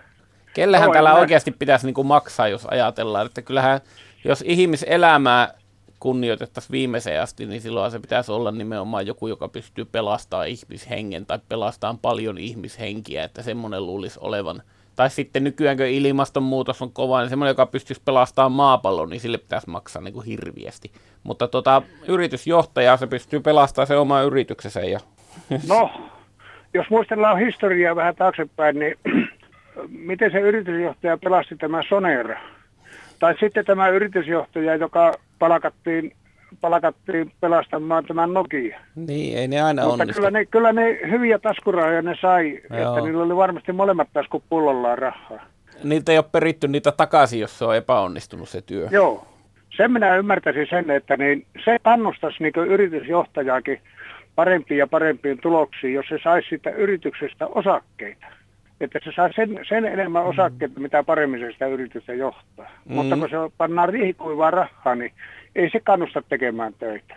Kellähän 0.55 0.87
no, 0.87 0.93
tällä 0.93 1.11
mä... 1.11 1.19
oikeasti 1.19 1.51
pitäisi 1.51 1.87
niin 1.87 1.95
kuin 1.95 2.07
maksaa, 2.07 2.49
jos 2.49 2.67
ajatellaan, 2.67 3.27
että 3.27 3.43
kyllähän 3.43 3.81
jos 4.25 4.45
ihmiselämää 4.47 5.55
kunnioitettaisiin 6.01 6.73
viimeiseen 6.73 7.23
asti, 7.23 7.47
niin 7.47 7.61
silloin 7.61 7.91
se 7.91 7.99
pitäisi 7.99 8.33
olla 8.33 8.51
nimenomaan 8.51 9.07
joku, 9.07 9.27
joka 9.27 9.49
pystyy 9.49 9.85
pelastamaan 9.85 10.49
ihmishengen 10.49 11.27
tai 11.27 11.39
pelastamaan 11.49 11.99
paljon 11.99 12.39
ihmishenkiä, 12.39 13.25
että 13.25 13.43
semmoinen 13.43 13.87
luulisi 13.87 14.19
olevan. 14.23 14.63
Tai 14.97 15.11
sitten 15.11 15.45
nykyään, 15.45 15.77
kun 15.77 15.87
ilmastonmuutos 15.87 16.83
on 16.83 16.93
kova, 16.93 17.21
niin 17.21 17.29
semmoinen, 17.29 17.51
joka 17.51 17.67
pystyisi 17.67 18.03
pelastamaan 18.05 18.53
maapallon, 18.53 19.11
niin 19.11 19.21
sille 19.21 19.39
pitäisi 19.39 19.71
maksaa 19.71 20.03
niin 20.03 20.15
kuin 20.15 20.27
hirviästi. 20.27 20.93
Mutta 21.23 21.49
tota, 21.49 21.83
yritysjohtaja, 22.09 22.97
se 22.97 23.07
pystyy 23.07 23.41
pelastamaan 23.41 23.87
se 23.87 23.97
oma 23.97 24.23
yrityksensä. 24.23 24.81
Ja... 24.81 25.01
No, 25.69 25.91
jos 26.75 26.91
muistellaan 26.91 27.39
historiaa 27.39 27.97
vähän 27.97 28.17
taaksepäin, 28.17 28.79
niin 28.79 28.99
miten 29.89 30.31
se 30.31 30.41
yritysjohtaja 30.41 31.19
pelasti 31.19 31.57
tämä 31.57 31.83
Sonera? 31.89 32.41
Tai 33.19 33.35
sitten 33.41 33.65
tämä 33.65 33.89
yritysjohtaja, 33.89 34.77
joka 34.77 35.15
palkattiin, 35.41 36.13
palkattiin 36.61 37.33
pelastamaan 37.41 38.05
tämän 38.05 38.33
Nokia. 38.33 38.81
Niin, 38.95 39.39
ei 39.39 39.49
ne 39.49 39.61
aina 39.63 39.83
Mutta 39.83 40.03
onnistu. 40.03 40.21
kyllä 40.23 40.31
ne, 40.31 40.45
kyllä 40.45 40.73
ne 40.73 40.99
hyviä 41.11 41.39
taskurahoja 41.39 42.03
ne 42.03 42.17
sai, 42.21 42.61
Joo. 42.71 42.89
että 42.89 43.07
niillä 43.07 43.23
oli 43.23 43.37
varmasti 43.37 43.73
molemmat 43.73 44.09
taskut 44.13 44.45
pullollaan 44.49 44.99
rahaa. 44.99 45.41
Niitä 45.85 46.13
ei 46.13 46.19
ole 46.19 46.25
peritty 46.33 46.69
niitä 46.69 46.93
takaisin, 46.93 47.41
jos 47.41 47.59
se 47.59 47.65
on 47.65 47.77
epäonnistunut 47.77 48.49
se 48.49 48.63
työ. 48.63 48.89
Joo. 48.91 49.27
Sen 49.77 49.93
minä 49.93 50.17
ymmärtäisin 50.17 50.67
sen, 50.71 50.91
että 50.91 51.17
niin 51.17 51.47
se 51.65 51.77
kannustaisi 51.83 52.43
niin 52.43 52.67
yritysjohtajaakin 52.69 53.81
parempiin 54.35 54.79
ja 54.79 54.87
parempiin 54.87 55.39
tuloksiin, 55.43 55.95
jos 55.95 56.07
se 56.09 56.19
saisi 56.23 56.49
siitä 56.49 56.71
yrityksestä 56.71 57.47
osakkeita 57.47 58.27
että 58.81 58.99
se 59.05 59.11
saa 59.17 59.31
sen, 59.37 59.61
sen 59.69 59.85
enemmän 59.85 60.25
osakkeita, 60.25 60.75
mm. 60.77 60.83
mitä 60.83 61.03
paremmin 61.03 61.41
se 61.41 61.53
sitä 61.53 61.67
yritystä 61.67 62.15
johtaa. 62.15 62.71
Mm. 62.85 62.95
Mutta 62.95 63.17
kun 63.17 63.29
se 63.29 63.37
pannaan 63.59 63.89
riihikuivaa 63.89 64.51
rahaa, 64.51 64.95
niin 64.95 65.13
ei 65.55 65.71
se 65.71 65.81
kannusta 65.81 66.23
tekemään 66.29 66.75
töitä. 66.75 67.17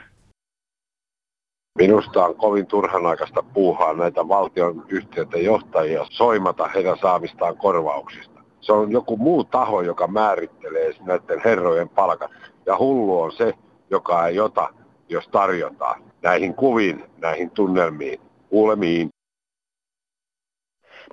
Minusta 1.78 2.26
on 2.26 2.36
kovin 2.36 2.67
turhanaikaista 2.67 3.43
puuhaa 3.54 3.93
näitä 3.93 4.28
valtion 4.28 4.86
yhtiöiden 4.89 5.43
johtajia 5.43 6.06
soimata 6.10 6.67
heidän 6.67 6.97
saamistaan 6.97 7.58
korvauksista. 7.58 8.43
Se 8.62 8.73
on 8.73 8.91
joku 8.91 9.17
muu 9.17 9.43
taho, 9.43 9.82
joka 9.82 10.08
määrittelee 10.08 10.91
näiden 11.02 11.41
herrojen 11.45 11.89
palkat. 11.89 12.32
Ja 12.65 12.78
hullu 12.78 13.21
on 13.21 13.32
se, 13.32 13.54
joka 13.89 14.28
ei 14.28 14.39
ota, 14.39 14.69
jos 15.10 15.28
tarjotaan 15.28 16.04
näihin 16.21 16.54
kuviin, 16.54 17.04
näihin 17.21 17.49
tunnelmiin, 17.49 18.19
kuulemiin. 18.49 19.10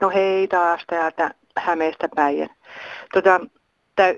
No 0.01 0.11
hei 0.11 0.49
taas 0.49 0.85
täältä 0.87 1.35
Hämeestä 1.57 2.09
päin. 2.17 2.51
Tota, 3.15 3.41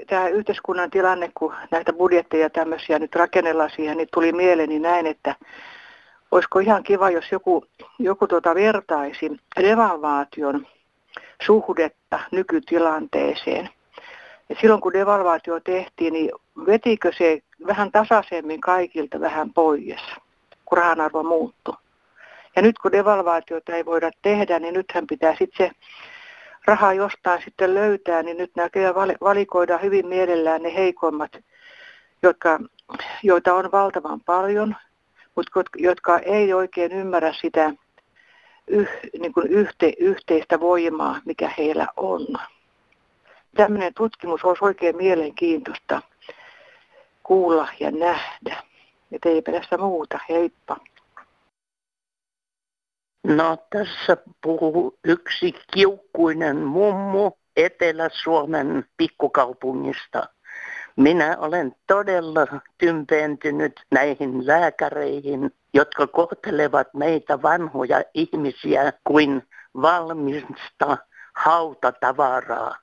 tämä 0.07 0.29
yhteiskunnan 0.29 0.91
tilanne, 0.91 1.31
kun 1.35 1.55
näitä 1.71 1.93
budjetteja 1.93 2.51
tämmöisiä 2.51 2.99
nyt 2.99 3.15
rakennellaan 3.15 3.71
siihen, 3.71 3.97
niin 3.97 4.09
tuli 4.13 4.33
mieleeni 4.33 4.79
näin, 4.79 5.07
että 5.07 5.37
olisiko 6.31 6.59
ihan 6.59 6.83
kiva, 6.83 7.11
jos 7.11 7.33
joku, 7.33 7.65
joku 7.99 8.27
tota 8.27 8.55
vertaisi 8.55 9.37
devalvaation 9.63 10.67
suhdetta 11.47 12.21
nykytilanteeseen. 12.33 13.69
Et 14.51 14.59
silloin 14.61 14.81
kun 14.81 14.93
devalvaatio 14.93 15.61
tehtiin, 15.61 16.13
niin 16.13 16.31
vetikö 16.67 17.13
se 17.19 17.43
vähän 17.67 17.93
tasaisemmin 17.93 18.61
kaikilta 18.61 19.21
vähän 19.21 19.53
pois, 19.53 20.01
kun 20.65 20.79
rahan 20.79 21.01
arvo 21.01 21.23
muuttui. 21.23 21.75
Ja 22.57 22.63
nyt 22.63 22.79
kun 22.79 22.93
devalvaatiota 22.93 23.77
ei 23.77 23.85
voida 23.85 24.11
tehdä, 24.23 24.59
niin 24.59 24.75
nythän 24.75 25.07
pitää 25.07 25.37
sitten 25.39 25.69
se 25.69 25.73
raha 26.65 26.93
jostain 26.93 27.43
sitten 27.43 27.75
löytää, 27.75 28.23
niin 28.23 28.37
nyt 28.37 28.51
näköjään 28.57 28.95
valikoidaan 29.21 29.83
hyvin 29.83 30.07
mielellään 30.07 30.63
ne 30.63 30.75
heikoimmat, 30.75 31.33
jotka, 32.23 32.59
joita 33.23 33.55
on 33.55 33.73
valtavan 33.73 34.21
paljon, 34.21 34.77
mutta 35.37 35.61
jotka 35.77 36.19
ei 36.19 36.53
oikein 36.53 36.93
ymmärrä 36.93 37.33
sitä 37.33 37.73
yh, 38.67 38.89
niin 39.19 39.33
kuin 39.33 39.47
yhte, 39.47 39.93
yhteistä 39.99 40.61
voimaa, 40.61 41.21
mikä 41.25 41.51
heillä 41.59 41.87
on. 41.97 42.27
Tämmöinen 43.57 43.95
tutkimus 43.95 44.45
olisi 44.45 44.65
oikein 44.65 44.97
mielenkiintoista 44.97 46.03
kuulla 47.23 47.69
ja 47.81 47.91
nähdä. 47.91 48.63
Että 49.13 49.29
ei 49.29 49.43
perässä 49.43 49.77
muuta. 49.77 50.19
Heippa. 50.29 50.77
No 53.25 53.59
tässä 53.71 54.17
puhuu 54.43 54.99
yksi 55.05 55.55
kiukkuinen 55.75 56.57
mummu 56.57 57.31
Etelä-Suomen 57.57 58.85
pikkukaupungista. 58.97 60.29
Minä 60.97 61.37
olen 61.39 61.75
todella 61.87 62.47
tympeentynyt 62.79 63.73
näihin 63.91 64.47
lääkäreihin, 64.47 65.51
jotka 65.75 66.07
kohtelevat 66.07 66.95
meitä 66.95 67.43
vanhoja 67.43 68.03
ihmisiä 68.15 68.93
kuin 69.05 69.43
valmista 69.83 70.99
hautatavaraa. 71.35 72.77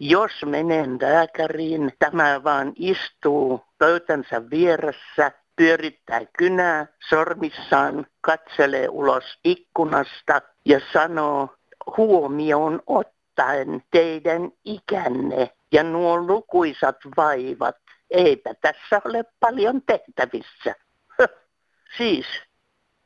Jos 0.00 0.32
menen 0.46 0.98
lääkäriin, 1.02 1.92
tämä 1.98 2.44
vaan 2.44 2.72
istuu 2.76 3.64
pöytänsä 3.78 4.50
vieressä 4.50 5.32
pyörittää 5.58 6.20
kynää 6.38 6.86
sormissaan, 7.08 8.06
katselee 8.20 8.88
ulos 8.88 9.24
ikkunasta 9.44 10.42
ja 10.64 10.80
sanoo 10.92 11.48
huomioon 11.96 12.82
ottaen 12.86 13.82
teidän 13.90 14.50
ikänne 14.64 15.50
ja 15.72 15.82
nuo 15.82 16.16
lukuisat 16.16 16.96
vaivat. 17.16 17.76
Eipä 18.10 18.54
tässä 18.60 19.00
ole 19.04 19.24
paljon 19.40 19.82
tehtävissä. 19.82 20.74
siis, 21.96 22.26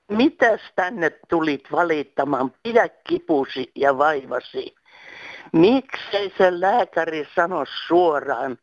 mitäs 0.09 0.61
tänne 0.77 1.11
tulit 1.29 1.73
valittamaan? 1.73 2.53
Pidä 2.63 2.89
kipusi 2.89 3.73
ja 3.77 3.99
vaivasi. 3.99 4.75
Miksei 5.53 6.33
se 6.39 6.61
lääkäri 6.61 7.29
sano 7.35 7.65
suoraan, 7.87 8.59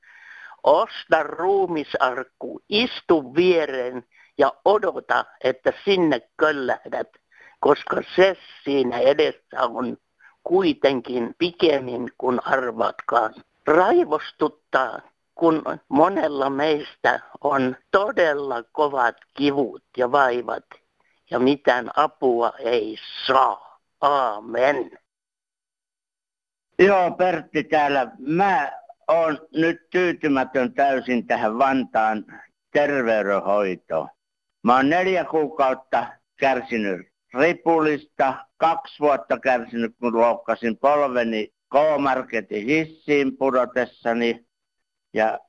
osta 0.63 1.23
ruumisarkku, 1.23 2.61
istu 2.69 3.35
viereen 3.35 4.03
ja 4.37 4.53
odota, 4.65 5.25
että 5.43 5.73
sinne 5.85 6.21
köllähdät, 6.37 7.09
koska 7.59 8.01
se 8.15 8.37
siinä 8.63 8.97
edessä 8.97 9.61
on 9.61 9.97
kuitenkin 10.43 11.35
pikemmin 11.37 12.11
kuin 12.17 12.39
arvatkaan. 12.45 13.33
Raivostuttaa, 13.67 14.99
kun 15.35 15.63
monella 15.89 16.49
meistä 16.49 17.19
on 17.41 17.75
todella 17.91 18.63
kovat 18.71 19.15
kivut 19.33 19.83
ja 19.97 20.11
vaivat 20.11 20.65
ja 21.31 21.39
mitään 21.39 21.91
apua 21.95 22.53
ei 22.59 22.97
saa. 23.27 23.69
Aamen. 24.01 24.91
Joo, 26.79 27.11
Pertti 27.11 27.63
täällä. 27.63 28.11
Mä 28.19 28.71
olen 29.09 29.39
nyt 29.55 29.89
tyytymätön 29.89 30.73
täysin 30.73 31.27
tähän 31.27 31.57
Vantaan 31.57 32.25
terveydenhoitoon. 32.73 34.09
Mä 34.63 34.75
oon 34.75 34.89
neljä 34.89 35.25
kuukautta 35.25 36.07
kärsinyt 36.39 37.07
ripulista, 37.33 38.45
kaksi 38.57 38.99
vuotta 38.99 39.39
kärsinyt, 39.39 39.95
kun 39.99 40.17
loukkasin 40.17 40.77
polveni 40.77 41.47
K-Marketin 41.47 42.65
hissiin 42.65 43.37
pudotessani. 43.37 44.45
Ja 45.13 45.39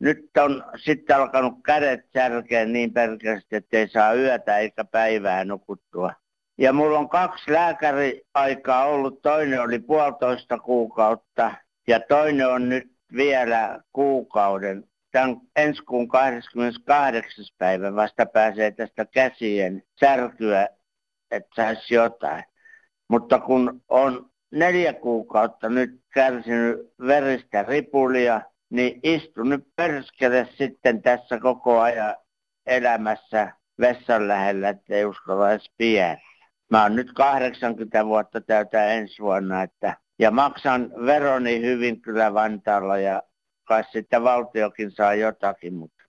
nyt 0.00 0.30
on 0.38 0.64
sitten 0.84 1.16
alkanut 1.16 1.54
kädet 1.64 2.00
särkeä 2.12 2.64
niin 2.64 2.92
perkeästi, 2.92 3.56
että 3.56 3.76
ei 3.76 3.88
saa 3.88 4.14
yötä 4.14 4.58
eikä 4.58 4.84
päivää 4.84 5.44
nukuttua. 5.44 6.12
Ja 6.58 6.72
mulla 6.72 6.98
on 6.98 7.08
kaksi 7.08 7.52
lääkäriaikaa 7.52 8.84
ollut, 8.84 9.22
toinen 9.22 9.62
oli 9.62 9.78
puolitoista 9.78 10.58
kuukautta 10.58 11.54
ja 11.88 12.00
toinen 12.00 12.48
on 12.48 12.68
nyt 12.68 12.97
vielä 13.16 13.80
kuukauden. 13.92 14.84
Tämän 15.12 15.36
ensi 15.56 15.82
kuun 15.82 16.08
28. 16.08 17.44
päivä 17.58 17.94
vasta 17.94 18.26
pääsee 18.26 18.70
tästä 18.70 19.04
käsien 19.04 19.82
särkyä, 20.00 20.68
että 21.30 21.50
saisi 21.56 21.94
jotain. 21.94 22.44
Mutta 23.08 23.38
kun 23.38 23.82
on 23.88 24.30
neljä 24.50 24.92
kuukautta 24.92 25.68
nyt 25.68 26.00
kärsinyt 26.14 26.92
veristä 27.06 27.62
ripulia, 27.62 28.40
niin 28.70 29.00
istun 29.02 29.48
nyt 29.48 29.68
perskele 29.76 30.48
sitten 30.58 31.02
tässä 31.02 31.38
koko 31.40 31.80
ajan 31.80 32.16
elämässä 32.66 33.52
vessan 33.80 34.28
lähellä, 34.28 34.68
ettei 34.68 35.04
uskalla 35.04 35.50
edes 35.50 35.70
piellä. 35.76 36.20
Mä 36.70 36.82
oon 36.82 36.96
nyt 36.96 37.12
80 37.12 38.06
vuotta 38.06 38.40
täytä 38.40 38.84
ensi 38.84 39.22
vuonna, 39.22 39.62
että 39.62 39.96
Ja 40.18 40.30
maksan 40.30 40.92
veroni 41.06 41.60
hyvin 41.60 42.00
kyllä 42.00 42.34
Vantaalla 42.34 42.98
ja 42.98 43.22
kai 43.64 43.84
sitten 43.92 44.24
valtiokin 44.24 44.90
saa 44.90 45.14
jotakin, 45.14 45.74
mutta 45.74 46.04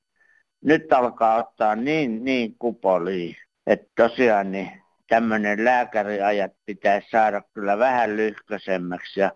nyt 0.63 0.93
alkaa 0.93 1.35
ottaa 1.35 1.75
niin, 1.75 2.25
niin 2.25 2.55
kupoliin, 2.59 3.35
että 3.67 3.87
tosiaan 3.95 4.51
niin 4.51 4.71
tämmöinen 5.07 5.65
lääkäriajat 5.65 6.51
pitäisi 6.65 7.09
saada 7.09 7.41
kyllä 7.53 7.77
vähän 7.77 8.17
lyhkäisemmäksi 8.17 9.19
ja 9.19 9.31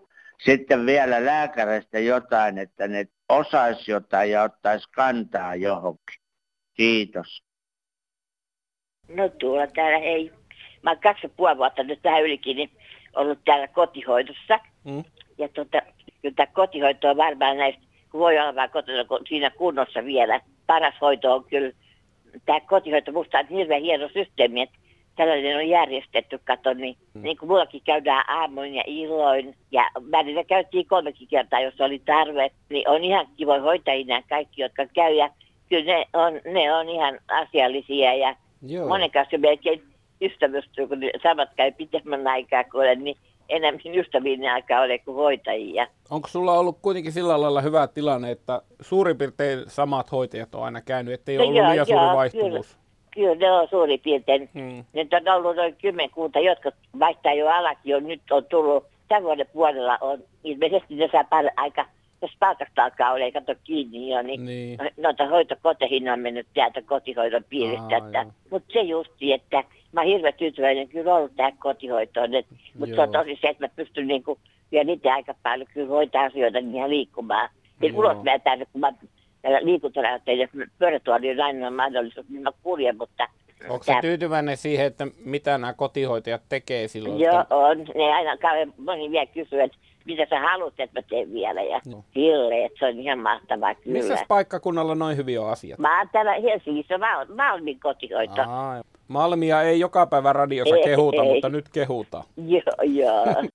sitten 0.45 0.85
vielä 0.85 1.25
lääkäreistä 1.25 1.99
jotain, 1.99 2.57
että 2.57 2.87
ne 2.87 3.05
osaisi 3.29 3.91
jotain 3.91 4.31
ja 4.31 4.43
ottaisi 4.43 4.91
kantaa 4.91 5.55
johonkin. 5.55 6.23
Kiitos. 6.73 7.43
No 9.07 9.29
tuolla 9.29 9.67
täällä 9.67 9.99
hei. 9.99 10.31
Mä 10.81 10.89
oon 10.89 10.99
kaksi 10.99 11.27
puoli 11.27 11.57
vuotta 11.57 11.83
nyt 11.83 12.03
vähän 12.03 12.23
ylikin 12.23 12.57
niin 12.57 12.71
ollut 13.15 13.39
täällä 13.45 13.67
kotihoidossa. 13.67 14.59
Mm. 14.83 15.03
Ja 15.37 15.49
tota, 15.49 15.81
kyllä 16.21 16.47
kotihoito 16.53 17.09
on 17.09 17.17
varmaan 17.17 17.57
näistä, 17.57 17.81
kun 18.11 18.19
voi 18.19 18.39
olla 18.39 18.55
vaan 18.55 18.69
kotona 18.69 19.05
siinä 19.29 19.49
kunnossa 19.49 20.05
vielä. 20.05 20.39
Paras 20.67 20.95
hoito 21.01 21.33
on 21.33 21.43
kyllä, 21.43 21.71
tämä 22.45 22.59
kotihoito 22.59 23.11
musta 23.11 23.39
on 23.39 23.47
hirveän 23.47 23.81
hieno 23.81 24.09
systeemi, 24.13 24.61
että 24.61 24.77
tällainen 25.15 25.57
on 25.57 25.69
järjestetty, 25.69 26.39
kato, 26.43 26.73
niin, 26.73 26.97
mm. 27.13 27.21
niin 27.21 27.37
kuin 27.37 27.49
mullakin 27.49 27.81
käydään 27.85 28.29
aamuin 28.29 28.75
ja 28.75 28.83
illoin, 28.87 29.55
ja 29.71 29.89
välillä 30.11 30.43
käytiin 30.43 30.87
kolmekin 30.87 31.27
kertaa, 31.27 31.59
jos 31.59 31.81
oli 31.81 32.01
tarve, 32.05 32.51
niin 32.69 32.89
on 32.89 33.03
ihan 33.03 33.27
kivoja 33.37 33.61
hoitajina 33.61 34.21
kaikki, 34.29 34.61
jotka 34.61 34.85
käy, 34.85 35.13
ja 35.13 35.29
kyllä 35.69 35.93
ne 35.93 36.05
on, 36.13 36.53
ne 36.53 36.73
on 36.73 36.89
ihan 36.89 37.19
asiallisia, 37.27 38.13
ja 38.13 38.35
Joo. 38.67 38.87
monen 38.87 39.11
kanssa 39.11 39.37
melkein 39.37 39.92
ystävystyy, 40.23 40.87
kun 40.87 40.99
samat 41.23 41.49
käy 41.55 41.71
pitemmän 41.71 42.27
aikaa 42.27 42.63
kuin 42.63 42.81
olen, 42.81 43.03
niin 43.03 43.17
enemmän 43.49 43.95
ystäviin 43.95 44.49
aikaa 44.49 44.81
ole 44.81 44.97
kuin 44.97 45.15
hoitajia. 45.15 45.87
Onko 46.09 46.27
sulla 46.27 46.59
ollut 46.59 46.77
kuitenkin 46.81 47.11
sillä 47.11 47.41
lailla 47.41 47.61
hyvä 47.61 47.87
tilanne, 47.87 48.31
että 48.31 48.61
suurin 48.81 49.17
piirtein 49.17 49.59
samat 49.67 50.11
hoitajat 50.11 50.55
on 50.55 50.63
aina 50.63 50.81
käynyt, 50.81 51.13
ettei 51.13 51.37
ole 51.37 51.45
ollut 51.45 51.57
joo, 51.57 51.71
liian 51.71 51.85
suuri 51.85 52.15
vaihtuvuus? 52.15 52.67
Kyllä 52.67 52.83
kyllä 53.13 53.35
ne 53.35 53.51
on 53.51 53.67
suurin 53.69 53.99
piirtein. 53.99 54.49
Hmm. 54.53 54.83
Nyt 54.93 55.13
on 55.13 55.35
ollut 55.35 55.55
noin 55.55 55.75
kymmenkunta, 55.75 56.39
jotka 56.39 56.71
vaihtaa 56.99 57.33
jo 57.33 57.47
alakin 57.47 57.95
on 57.95 58.07
nyt 58.07 58.21
on 58.31 58.45
tullut. 58.45 58.85
Tämän 59.07 59.23
vuoden 59.23 59.47
puolella 59.53 59.97
on 60.01 60.23
ilmeisesti 60.43 60.95
ne 60.95 61.09
saa 61.11 61.23
paljon 61.23 61.51
aika, 61.55 61.85
jos 62.21 62.31
palkasta 62.39 62.83
alkaa 62.83 63.11
olla, 63.11 63.25
ei 63.25 63.31
kato 63.31 63.55
kiinni 63.63 64.09
jo, 64.09 64.21
niin, 64.21 64.45
niin. 64.45 64.79
noita 64.97 65.27
hoitokoteihin 65.27 66.09
on 66.09 66.19
mennyt 66.19 66.47
täältä 66.53 66.81
kotihoidon 66.81 67.43
piiristä. 67.49 68.25
Mutta 68.49 68.73
se 68.73 68.81
justi, 68.81 69.33
että 69.33 69.63
mä 69.93 70.01
oon 70.01 70.09
hirveän 70.09 70.33
tyytyväinen 70.33 70.89
kyllä 70.89 71.15
ollut 71.15 71.35
tähän 71.35 71.57
kotihoitoon. 71.57 72.29
Mutta 72.79 72.95
se 72.95 73.01
on 73.01 73.11
tosi 73.11 73.37
se, 73.41 73.47
että 73.47 73.63
mä 73.63 73.69
pystyn 73.75 74.07
niinku 74.07 74.39
vielä 74.71 74.83
niitä 74.83 75.13
aika 75.13 75.35
paljon 75.43 75.67
kyllä 75.73 75.87
hoitaa 75.87 76.23
asioita 76.23 76.61
niin 76.61 76.75
ihan 76.75 76.89
liikkumaan. 76.89 77.49
Niin 77.81 77.95
ulos 77.95 78.23
mä 78.23 78.39
tänne, 78.39 78.65
kun 78.65 78.81
mä 78.81 78.93
liikuntarajoitteiden 79.61 80.49
pyörätuoli 80.79 81.31
on 81.31 81.41
aina 81.41 81.71
mahdollisuus 81.71 82.29
mennä 82.29 82.51
kurje, 82.63 82.93
mutta... 82.93 83.27
Onko 83.69 83.83
se 83.83 83.93
tyytyväinen 84.01 84.57
siihen, 84.57 84.85
että 84.85 85.07
mitä 85.25 85.57
nämä 85.57 85.73
kotihoitajat 85.73 86.41
tekee 86.49 86.87
silloin? 86.87 87.19
Joo, 87.19 87.41
että... 87.41 87.55
on. 87.55 87.77
Ne 87.95 88.13
aina 88.13 88.37
moni 88.77 89.11
vielä 89.11 89.25
kysyy, 89.25 89.61
että 89.61 89.77
mitä 90.05 90.25
sä 90.29 90.39
haluat, 90.39 90.73
että 90.79 90.99
mä 90.99 91.07
teen 91.09 91.33
vielä. 91.33 91.61
Ja 91.61 91.81
no. 91.87 92.03
kyllä, 92.13 92.65
että 92.65 92.79
se 92.79 92.85
on 92.85 92.99
ihan 92.99 93.19
mahtavaa 93.19 93.75
kyllä. 93.75 93.97
Missä 93.97 94.25
paikkakunnalla 94.27 94.95
noin 94.95 95.17
hyvin 95.17 95.39
on 95.39 95.49
asiat? 95.49 95.79
Mä 95.79 95.97
oon 95.97 96.09
täällä 96.11 96.33
Helsingissä, 96.33 96.97
mä 96.97 97.17
oon 97.17 97.27
Malmin 97.35 97.79
kotihoito. 97.79 98.41
Aa, 98.47 98.83
Malmia 99.07 99.61
ei 99.61 99.79
joka 99.79 100.05
päivä 100.05 100.33
radiossa 100.33 100.75
ei, 100.75 100.83
kehuta, 100.83 101.23
ei. 101.23 101.33
mutta 101.33 101.49
nyt 101.49 101.69
kehuta. 101.69 102.23
Joo, 102.47 102.83
joo. 102.83 103.25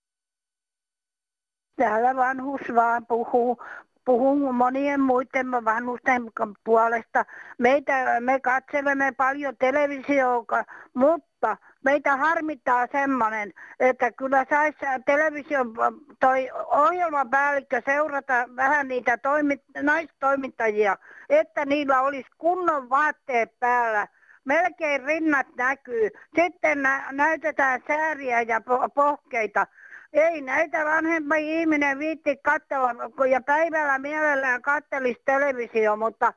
Täällä 1.77 2.17
vanhus 2.17 2.61
vaan 2.75 3.07
puhuu 3.07 3.59
puhun 4.05 4.55
monien 4.55 5.01
muiden 5.01 5.51
vanhusten 5.65 6.23
puolesta. 6.65 7.25
Meitä, 7.59 8.21
me 8.21 8.41
katselemme 8.41 9.13
paljon 9.17 9.55
televisiota, 9.59 10.65
mutta 10.95 11.57
meitä 11.85 12.17
harmittaa 12.17 12.87
semmoinen, 12.93 13.53
että 13.81 14.13
kyllä 14.13 14.47
saisi 14.51 14.79
television 15.07 15.75
toi 16.21 16.51
ohjelmapäällikkö 16.67 17.83
seurata 17.85 18.49
vähän 18.57 18.89
niitä 18.89 19.19
toimit, 19.19 19.63
naistoimittajia, 19.83 20.97
että 21.29 21.67
niillä 21.67 22.01
olisi 22.01 22.29
kunnon 22.39 22.91
vaatteet 22.91 23.59
päällä. 23.61 24.09
Melkein 24.45 25.05
rinnat 25.05 25.47
näkyy. 25.57 26.11
Sitten 26.35 26.83
nä- 26.83 27.09
näytetään 27.13 27.81
sääriä 27.89 28.43
ja 28.43 28.59
po- 28.59 28.91
pohkeita 28.95 29.67
ei 30.13 30.41
näitä 30.41 30.85
vanhempi 30.85 31.61
ihminen 31.61 31.99
viitti 31.99 32.37
katsella, 32.37 32.91
ja 33.31 33.41
päivällä 33.41 33.99
mielellään 33.99 34.63
kattelisi 34.63 35.23
televisio, 35.25 35.97
mutta 35.97 36.33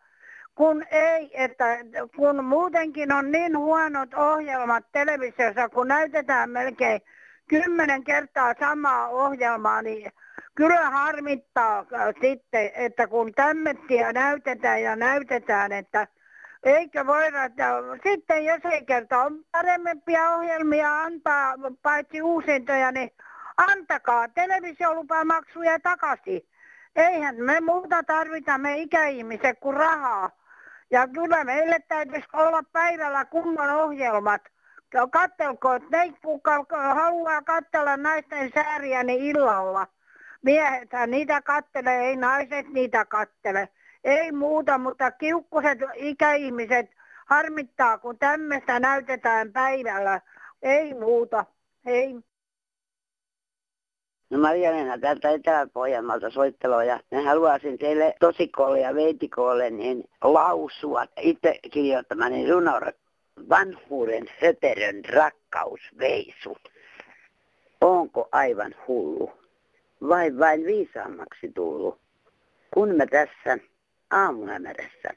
kun 0.62 0.86
ei, 0.91 1.32
että 1.34 1.65
kun 2.15 2.45
muutenkin 2.45 3.12
on 3.12 3.32
niin 3.32 3.58
huonot 3.58 4.13
ohjelmat 4.13 4.86
televisiossa, 4.91 5.69
kun 5.69 5.88
näytetään 5.88 6.50
melkein 6.50 7.02
kymmenen 7.50 8.04
kertaa 8.04 8.54
samaa 8.60 9.08
ohjelmaa, 9.08 9.82
niin 9.82 10.12
kyllä 10.56 10.89
harmittaa 10.89 11.86
sitten, 12.21 12.71
että 12.76 13.08
kun 13.08 13.34
tämmöisiä 13.34 14.13
näytetään 14.13 14.84
ja 14.84 14.95
näytetään, 14.95 15.71
että 15.71 16.08
eikä 16.63 17.08
voida, 17.08 17.43
että 17.43 17.74
sitten 18.04 18.45
jos 18.45 18.62
ei 18.71 18.86
kerta 18.86 19.24
on 19.24 19.45
paremmempia 19.52 20.30
ohjelmia 20.30 21.02
antaa, 21.02 21.56
paitsi 21.82 22.21
uusintoja, 22.21 22.91
niin 22.91 23.12
antakaa 23.58 24.28
televisiolupamaksuja 24.28 25.80
takaisin. 25.80 26.41
Eihän 26.95 27.36
me 27.36 27.62
muuta 27.62 28.04
tarvita 28.04 28.58
me 28.58 28.78
ikäihmiset 28.78 29.60
kuin 29.60 29.78
rahaa. 29.78 30.40
Ja 30.91 31.08
kyllä 31.08 31.43
meille 31.43 31.80
täytyisi 31.88 32.27
olla 32.34 32.63
päivällä 32.71 33.25
kunnon 33.25 33.69
ohjelmat. 33.69 34.41
Kattelko, 35.12 35.73
että 35.73 35.97
ne, 35.97 36.13
kuka 36.21 36.65
haluaa 36.93 37.41
katsella 37.41 37.97
naisten 37.97 38.51
sääriä, 38.54 39.04
niin 39.04 39.21
illalla. 39.21 39.88
Miehethän 40.41 41.12
niitä 41.12 41.41
kattelee, 41.41 42.01
ei 42.01 42.15
naiset 42.15 42.67
niitä 42.69 43.06
kattele. 43.06 43.69
Ei 44.04 44.32
muuta, 44.32 44.77
mutta 44.77 45.12
kiukkuset 45.12 45.80
ikäihmiset 45.95 46.89
harmittaa, 47.25 47.97
kun 47.97 48.17
tämmöistä 48.17 48.80
näytetään 48.80 49.51
päivällä. 49.54 50.21
Ei 50.62 50.93
muuta. 50.93 51.45
Ei. 51.86 52.31
No 54.32 54.38
Maria-Leena 54.39 54.98
täältä 54.98 55.30
Etelä-Pohjanmaalta 55.30 56.30
soittelua 56.30 56.84
ja 56.84 57.00
mä 57.12 57.22
haluaisin 57.22 57.78
teille 57.78 58.15
tosikolle 58.20 58.80
ja 58.80 58.96
veitikolle 58.96 59.70
niin 59.70 60.10
lausua 60.22 61.06
itse 61.22 61.60
kirjoittamani 61.72 62.52
runo 62.52 62.80
Vanhuuden 63.50 64.26
höperön 64.41 65.06
rakkausveisu. 65.06 66.58
Onko 67.82 68.30
aivan 68.32 68.76
hullu 68.88 69.32
vai 70.08 70.38
vain 70.39 70.65
viisaammaksi 70.65 71.52
tullut? 71.56 72.00
Kun 72.74 72.96
mä 72.96 73.06
tässä 73.06 73.58
aamuhämärässä 74.12 75.10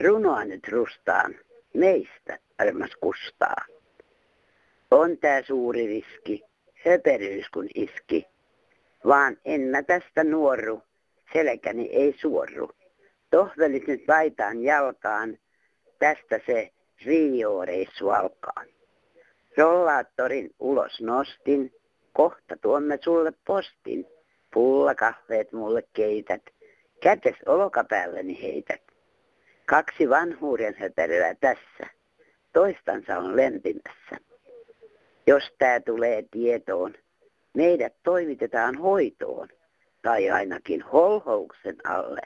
runoa 0.00 0.44
nyt 0.44 0.68
rustaan, 0.68 1.34
meistä 1.74 2.38
armas 2.58 2.90
kustaa. 3.00 3.64
On 4.90 5.18
tää 5.18 5.42
suuri 5.42 5.86
riski, 5.86 6.44
höperyys 6.84 7.50
kun 7.50 7.68
iski 7.74 8.26
vaan 9.06 9.36
en 9.44 9.60
mä 9.60 9.82
tästä 9.82 10.24
nuoru, 10.24 10.82
selkäni 11.32 11.88
ei 11.92 12.14
suoru. 12.20 12.70
Tohvelit 13.30 13.86
nyt 13.86 14.04
laitaan 14.08 14.62
jalkaan, 14.62 15.38
tästä 15.98 16.40
se 16.46 16.72
Rio-reissu 17.04 18.10
alkaa. 18.10 18.64
Rollaattorin 19.56 20.50
ulos 20.58 21.00
nostin, 21.00 21.72
kohta 22.12 22.56
tuomme 22.56 22.98
sulle 23.04 23.32
postin. 23.46 24.06
Pullakahveet 24.54 25.52
mulle 25.52 25.82
keität, 25.92 26.42
kätes 27.02 27.36
olkapäälleni 27.46 28.42
heität. 28.42 28.82
Kaksi 29.66 30.08
vanhuuden 30.08 30.74
höperöä 30.78 31.34
tässä, 31.34 31.94
toistansa 32.52 33.18
on 33.18 33.36
lempimässä. 33.36 34.16
Jos 35.26 35.42
tää 35.58 35.80
tulee 35.80 36.24
tietoon, 36.30 36.94
meidät 37.58 37.94
toimitetaan 38.02 38.74
hoitoon 38.74 39.48
tai 40.02 40.30
ainakin 40.30 40.82
holhouksen 40.82 41.76
alle. 41.84 42.20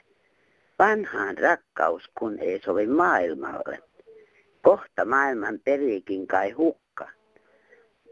Vanhaan 0.79 1.37
rakkaus, 1.37 2.03
kun 2.19 2.39
ei 2.39 2.61
sovi 2.65 2.87
maailmalle. 2.87 3.79
Kohta 4.61 5.05
maailman 5.05 5.59
periikin 5.63 6.27
kai 6.27 6.51
hukka. 6.51 7.09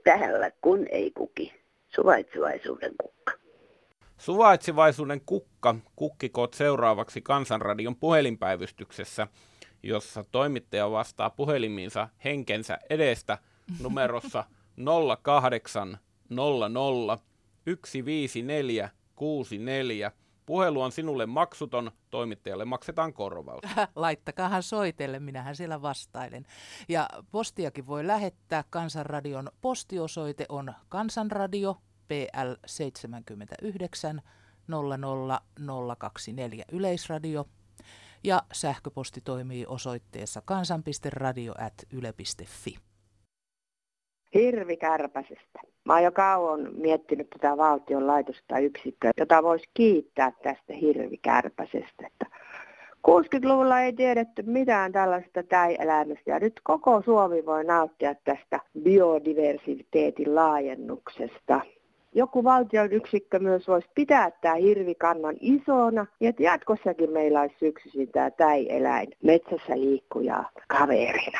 Täällä 0.03 0.51
kun 0.61 0.87
ei 0.91 1.11
kuki, 1.11 1.53
suvaitsevaisuuden 1.95 2.91
kukka. 3.01 3.31
Suvaitsevaisuuden 4.17 5.21
kukka 5.25 5.75
kukkikoot 5.95 6.53
seuraavaksi 6.53 7.21
Kansanradion 7.21 7.95
puhelinpäivystyksessä, 7.95 9.27
jossa 9.83 10.25
toimittaja 10.31 10.91
vastaa 10.91 11.29
puhelimiinsa 11.29 12.09
henkensä 12.25 12.79
edestä 12.89 13.37
numerossa 13.81 14.43
08 15.49 15.99
00 16.31 17.19
15464. 17.65 20.11
Puhelu 20.45 20.81
on 20.81 20.91
sinulle 20.91 21.25
maksuton, 21.25 21.91
toimittajalle 22.09 22.65
maksetaan 22.65 23.13
korvaus. 23.13 23.61
Laittakaahan 23.95 24.63
soitelle, 24.63 25.19
minähän 25.19 25.55
siellä 25.55 25.81
vastailen. 25.81 26.45
Ja 26.89 27.09
postiakin 27.31 27.87
voi 27.87 28.07
lähettää. 28.07 28.63
Kansanradion 28.69 29.49
postiosoite 29.61 30.45
on 30.49 30.73
Kansanradio 30.89 31.77
PL 32.07 32.53
79 32.65 34.21
00024 34.67 36.65
Yleisradio. 36.71 37.45
Ja 38.23 38.43
sähköposti 38.53 39.21
toimii 39.21 39.65
osoitteessa 39.65 40.41
kansan.radio.yle.fi. 40.45 42.77
Hirvikärpäsestä. 44.33 45.70
Mä 45.85 45.93
oon 45.93 46.03
jo 46.03 46.11
kauan 46.11 46.69
miettinyt 46.77 47.29
tätä 47.29 47.57
valtion 47.57 48.07
laitosta 48.07 48.59
yksikköä, 48.59 49.11
jota 49.17 49.43
voisi 49.43 49.69
kiittää 49.73 50.31
tästä 50.43 50.73
hirvikärpäsestä. 50.73 52.07
Että 52.07 52.25
60-luvulla 53.07 53.81
ei 53.81 53.93
tiedetty 53.93 54.43
mitään 54.45 54.91
tällaista 54.91 55.43
täieläimestä 55.43 56.31
ja 56.31 56.39
nyt 56.39 56.59
koko 56.63 57.01
Suomi 57.01 57.45
voi 57.45 57.63
nauttia 57.63 58.15
tästä 58.23 58.59
biodiversiteetin 58.83 60.35
laajennuksesta. 60.35 61.61
Joku 62.13 62.43
valtion 62.43 62.91
yksikkö 62.91 63.39
myös 63.39 63.67
voisi 63.67 63.89
pitää 63.95 64.31
tämä 64.41 64.55
hirvikannan 64.55 65.35
isona 65.39 66.05
ja 66.19 66.29
että 66.29 66.43
jatkossakin 66.43 67.11
meillä 67.11 67.41
olisi 67.41 67.55
syksyisin 67.59 68.11
tämä 68.11 68.31
täieläin 68.31 69.07
metsässä 69.23 69.79
liikkujaa 69.79 70.49
kaverina. 70.67 71.39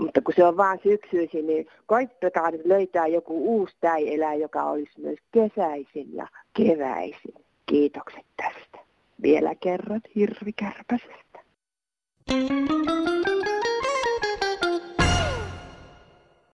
Mutta 0.00 0.20
kun 0.22 0.34
se 0.36 0.44
on 0.44 0.56
vaan 0.56 0.78
syksyisin, 0.82 1.46
niin 1.46 1.66
koittakaa 1.86 2.50
nyt 2.50 2.64
löytää 2.64 3.06
joku 3.06 3.58
uusi 3.58 3.76
täieläin, 3.80 4.40
joka 4.40 4.62
olisi 4.64 5.00
myös 5.00 5.18
kesäisin 5.32 6.16
ja 6.16 6.26
keväisin. 6.52 7.34
Kiitokset 7.66 8.26
tästä. 8.36 8.78
Vielä 9.22 9.54
kerran 9.54 10.00
hirvikärpäsestä. 10.14 11.40
Thank. 12.26 13.09